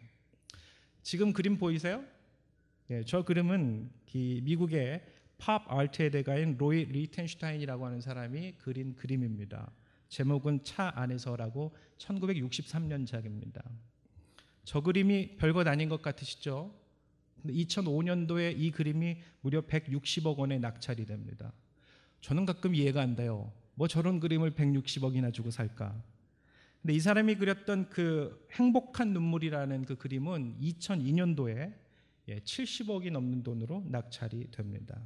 지금 1.03 1.33
그림 1.33 1.57
보이세요? 1.57 2.05
예, 2.91 3.03
저 3.05 3.23
그림은 3.23 3.91
미국의 4.43 5.05
팝 5.39 5.71
아트의 5.71 6.11
대가인 6.11 6.57
로이 6.57 6.85
리텐슈타인이라고 6.87 7.87
하는 7.87 8.01
사람이 8.01 8.55
그린 8.59 8.95
그림입니다. 8.97 9.71
제목은 10.09 10.65
차 10.65 10.93
안에서라고 10.95 11.75
1963년작입니다. 11.99 13.63
저 14.69 14.83
그림이 14.83 15.39
별것 15.39 15.67
아닌 15.67 15.89
것 15.89 16.03
같으시죠? 16.03 16.71
2005년도에 17.47 18.53
이 18.55 18.71
그림이 18.71 19.17
무려 19.41 19.63
160억 19.63 20.37
원에 20.37 20.59
낙찰이 20.59 21.07
됩니다. 21.07 21.55
저는 22.21 22.45
가끔 22.45 22.75
이해가 22.75 23.01
안 23.01 23.17
돼요. 23.17 23.51
뭐 23.77 23.89
저런 23.89 24.21
그림을 24.21 24.51
160억이나 24.51 25.33
주고 25.33 25.51
살까? 25.51 25.99
근데 26.83 26.93
이 26.93 27.01
사람이 27.01 27.37
그렸던 27.37 27.89
그 27.89 28.47
행복한 28.53 29.15
눈물이라는 29.15 29.87
그 29.87 29.97
그림은 29.97 30.59
2002년도에 30.61 31.75
예, 32.29 32.41
70억이 32.41 33.11
넘는 33.11 33.45
돈으로 33.45 33.87
낙찰이 33.89 34.51
됩니다. 34.51 35.01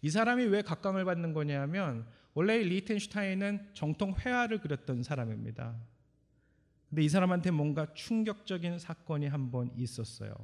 이 0.00 0.08
사람이 0.08 0.44
왜 0.44 0.62
각광을 0.62 1.04
받는 1.04 1.34
거냐면 1.34 2.06
원래 2.32 2.56
리텐슈타인은 2.56 3.72
정통 3.74 4.14
회화를 4.14 4.62
그렸던 4.62 5.02
사람입니다. 5.02 5.76
근데 6.96 7.04
이 7.04 7.10
사람한테 7.10 7.50
뭔가 7.50 7.92
충격적인 7.92 8.78
사건이 8.78 9.26
한 9.26 9.50
번 9.50 9.70
있었어요. 9.76 10.34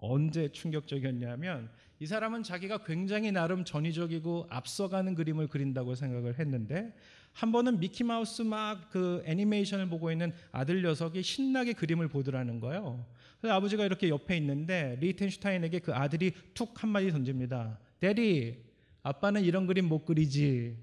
언제 0.00 0.50
충격적이었냐면 0.50 1.68
이 2.00 2.06
사람은 2.06 2.42
자기가 2.42 2.84
굉장히 2.84 3.30
나름 3.32 3.66
전위적이고 3.66 4.46
앞서가는 4.48 5.14
그림을 5.14 5.48
그린다고 5.48 5.94
생각을 5.94 6.38
했는데 6.38 6.94
한 7.34 7.52
번은 7.52 7.80
미키 7.80 8.02
마우스 8.02 8.40
막 8.40 8.88
그 8.90 9.22
애니메이션을 9.26 9.90
보고 9.90 10.10
있는 10.10 10.32
아들 10.52 10.80
녀석이 10.80 11.22
신나게 11.22 11.74
그림을 11.74 12.08
보더라는 12.08 12.60
거예요. 12.60 13.04
그래서 13.38 13.54
아버지가 13.54 13.84
이렇게 13.84 14.08
옆에 14.08 14.38
있는데 14.38 14.96
리히텐슈타인에게 15.00 15.80
그 15.80 15.92
아들이 15.94 16.32
툭 16.54 16.82
한마디 16.82 17.10
던집니다. 17.12 17.78
Daddy, 18.00 18.64
아빠는 19.02 19.44
이런 19.44 19.66
그림 19.66 19.86
못 19.90 20.06
그리지. 20.06 20.78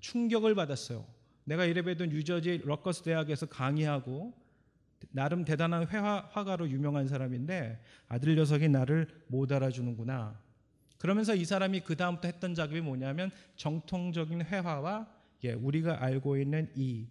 충격을 0.00 0.54
받았어요. 0.54 1.15
내가 1.46 1.64
이래봬도 1.64 2.06
뉴저지 2.06 2.62
럿거스 2.64 3.02
대학에서 3.02 3.46
강의하고 3.46 4.34
나름 5.10 5.44
대단한 5.44 5.86
회화, 5.88 6.28
화가로 6.32 6.68
유명한 6.70 7.06
사람인데 7.06 7.80
아들 8.08 8.34
녀석이 8.34 8.68
나를 8.68 9.06
못 9.28 9.50
알아주는구나. 9.52 10.40
그러면서 10.98 11.34
이 11.34 11.44
사람이 11.44 11.80
그 11.80 11.96
다음부터 11.96 12.28
했던 12.28 12.54
작업이 12.54 12.80
뭐냐면 12.80 13.30
정통적인 13.54 14.42
회화와 14.42 15.06
예, 15.44 15.52
우리가 15.52 16.02
알고 16.02 16.36
있는 16.36 16.70
이 16.74 17.06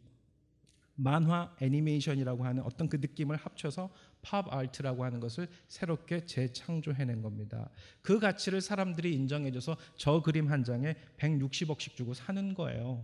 만화 0.96 1.56
애니메이션이라고 1.62 2.46
하는 2.46 2.64
어떤 2.64 2.90
그 2.90 2.98
느낌을 2.98 3.36
합쳐서 3.38 3.90
팝 4.22 4.52
아트라고 4.52 5.06
하는 5.06 5.20
것을 5.20 5.48
새롭게 5.68 6.26
재창조해낸 6.26 7.22
겁니다. 7.22 7.70
그 8.02 8.20
가치를 8.20 8.62
사람들이 8.62 9.14
인정해줘서 9.14 9.78
저 9.96 10.22
그림 10.22 10.50
한 10.50 10.64
장에 10.64 10.96
160억씩 11.18 11.96
주고 11.96 12.14
사는 12.14 12.54
거예요. 12.54 13.04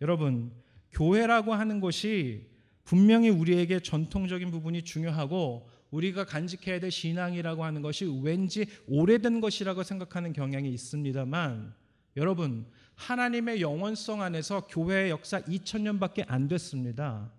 여러분, 0.00 0.52
교회라고 0.92 1.54
하는 1.54 1.80
것이 1.80 2.46
분명히 2.84 3.28
우리에게 3.28 3.80
전통적인 3.80 4.50
부분이 4.50 4.82
중요하고 4.82 5.68
우리가 5.90 6.24
간직해야 6.24 6.80
될 6.80 6.90
신앙이라고 6.90 7.64
하는 7.64 7.82
것이 7.82 8.04
왠지 8.22 8.66
오래된 8.86 9.40
것이라고 9.40 9.82
생각하는 9.82 10.32
경향이 10.32 10.70
있습니다만 10.70 11.74
여러분 12.16 12.66
하나님의 12.94 13.60
영원성 13.60 14.22
안에서 14.22 14.66
교회의 14.68 15.10
역사 15.10 15.40
2000년밖에 15.42 16.24
안 16.28 16.48
됐습니다. 16.48 17.30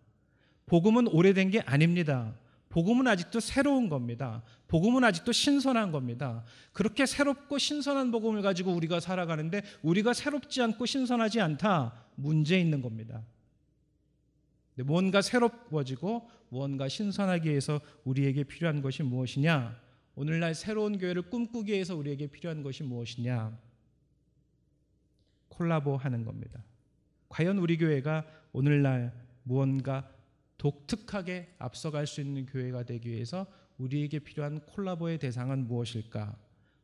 복음은 0.66 1.08
오래된 1.08 1.50
게 1.50 1.62
아닙니다. 1.62 2.36
복음은 2.78 3.08
아직도 3.08 3.40
새로운 3.40 3.90
겁니다. 3.90 4.44
복음은 4.68 5.04
아직도 5.04 5.32
신선한 5.32 5.92
겁니다. 5.92 6.44
그렇게 6.74 7.08
새롭고 7.08 7.58
신선한 7.58 8.12
복음을 8.12 8.44
가지고 8.44 8.72
우리가 8.72 9.00
살아가는데 9.00 9.64
우리가 9.82 10.14
새롭지 10.14 10.62
않고 10.62 10.86
신선하지 10.86 11.42
않다 11.42 12.06
문제 12.14 12.60
있는 12.60 12.84
겁니다. 12.84 13.24
뭔가 14.86 15.24
새롭워지고 15.24 16.30
무언가 16.50 16.88
신선하기 16.88 17.50
위해서 17.50 17.82
우리에게 18.04 18.44
필요한 18.44 18.84
것이 18.84 19.02
무엇이냐? 19.02 19.76
오늘날 20.14 20.54
새로운 20.54 21.00
교회를 21.00 21.24
꿈꾸기 21.24 21.72
위해서 21.72 21.96
우리에게 21.96 22.28
필요한 22.28 22.62
것이 22.62 22.84
무엇이냐? 22.84 23.58
콜라보하는 25.50 26.26
겁니다. 26.26 26.64
과연 27.30 27.58
우리 27.58 27.76
교회가 27.76 28.24
오늘날 28.54 29.20
무언가 29.42 30.08
독특하게 30.58 31.56
앞서갈 31.60 32.08
수 32.08 32.22
있는 32.22 32.46
교회가 32.46 32.84
되기 32.84 33.10
위해서 33.10 33.46
우리에게 33.78 34.20
필요한 34.20 34.60
콜라보의 34.62 35.20
대상은 35.20 35.68
무엇일까? 35.68 36.36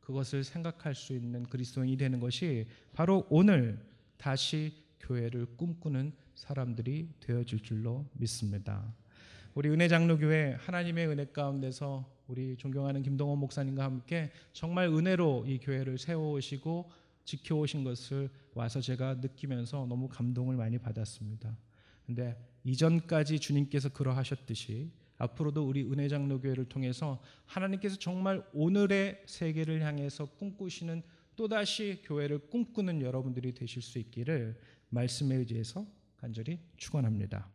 그것을 0.01 0.43
생각할 0.43 0.95
수 0.95 1.13
있는 1.13 1.43
그리스도인이 1.43 1.97
되는 1.97 2.19
것이 2.19 2.65
바로 2.93 3.25
오늘 3.29 3.79
다시 4.17 4.83
교회를 4.99 5.57
꿈꾸는 5.57 6.13
사람들이 6.35 7.09
되어질 7.19 7.61
줄로 7.61 8.05
믿습니다. 8.13 8.93
우리 9.53 9.69
은혜 9.69 9.87
장로교회 9.87 10.57
하나님의 10.59 11.07
은혜 11.07 11.25
가운데서 11.25 12.11
우리 12.27 12.57
존경하는 12.57 13.03
김동원 13.03 13.37
목사님과 13.39 13.83
함께 13.83 14.31
정말 14.51 14.87
은혜로 14.87 15.45
이 15.47 15.59
교회를 15.59 15.97
세워오시고 15.97 16.91
지켜오신 17.25 17.83
것을 17.83 18.29
와서 18.53 18.81
제가 18.81 19.15
느끼면서 19.15 19.85
너무 19.87 20.09
감동을 20.09 20.55
많이 20.55 20.77
받았습니다. 20.77 21.55
근데 22.05 22.37
이전까지 22.63 23.39
주님께서 23.39 23.89
그러하셨듯이 23.89 24.91
앞으로도 25.17 25.67
우리 25.67 25.83
은혜 25.83 26.07
장로교회를 26.07 26.65
통해서 26.65 27.21
하나님께서 27.45 27.97
정말 27.97 28.45
오늘의 28.53 29.23
세계를 29.25 29.81
향해서 29.81 30.25
꿈꾸시는 30.25 31.03
또다시 31.35 32.01
교회를 32.03 32.49
꿈꾸는 32.49 33.01
여러분들이 33.01 33.53
되실 33.53 33.81
수 33.81 33.99
있기를 33.99 34.59
말씀에 34.89 35.35
의지해서 35.35 35.85
간절히 36.17 36.59
축원합니다. 36.77 37.49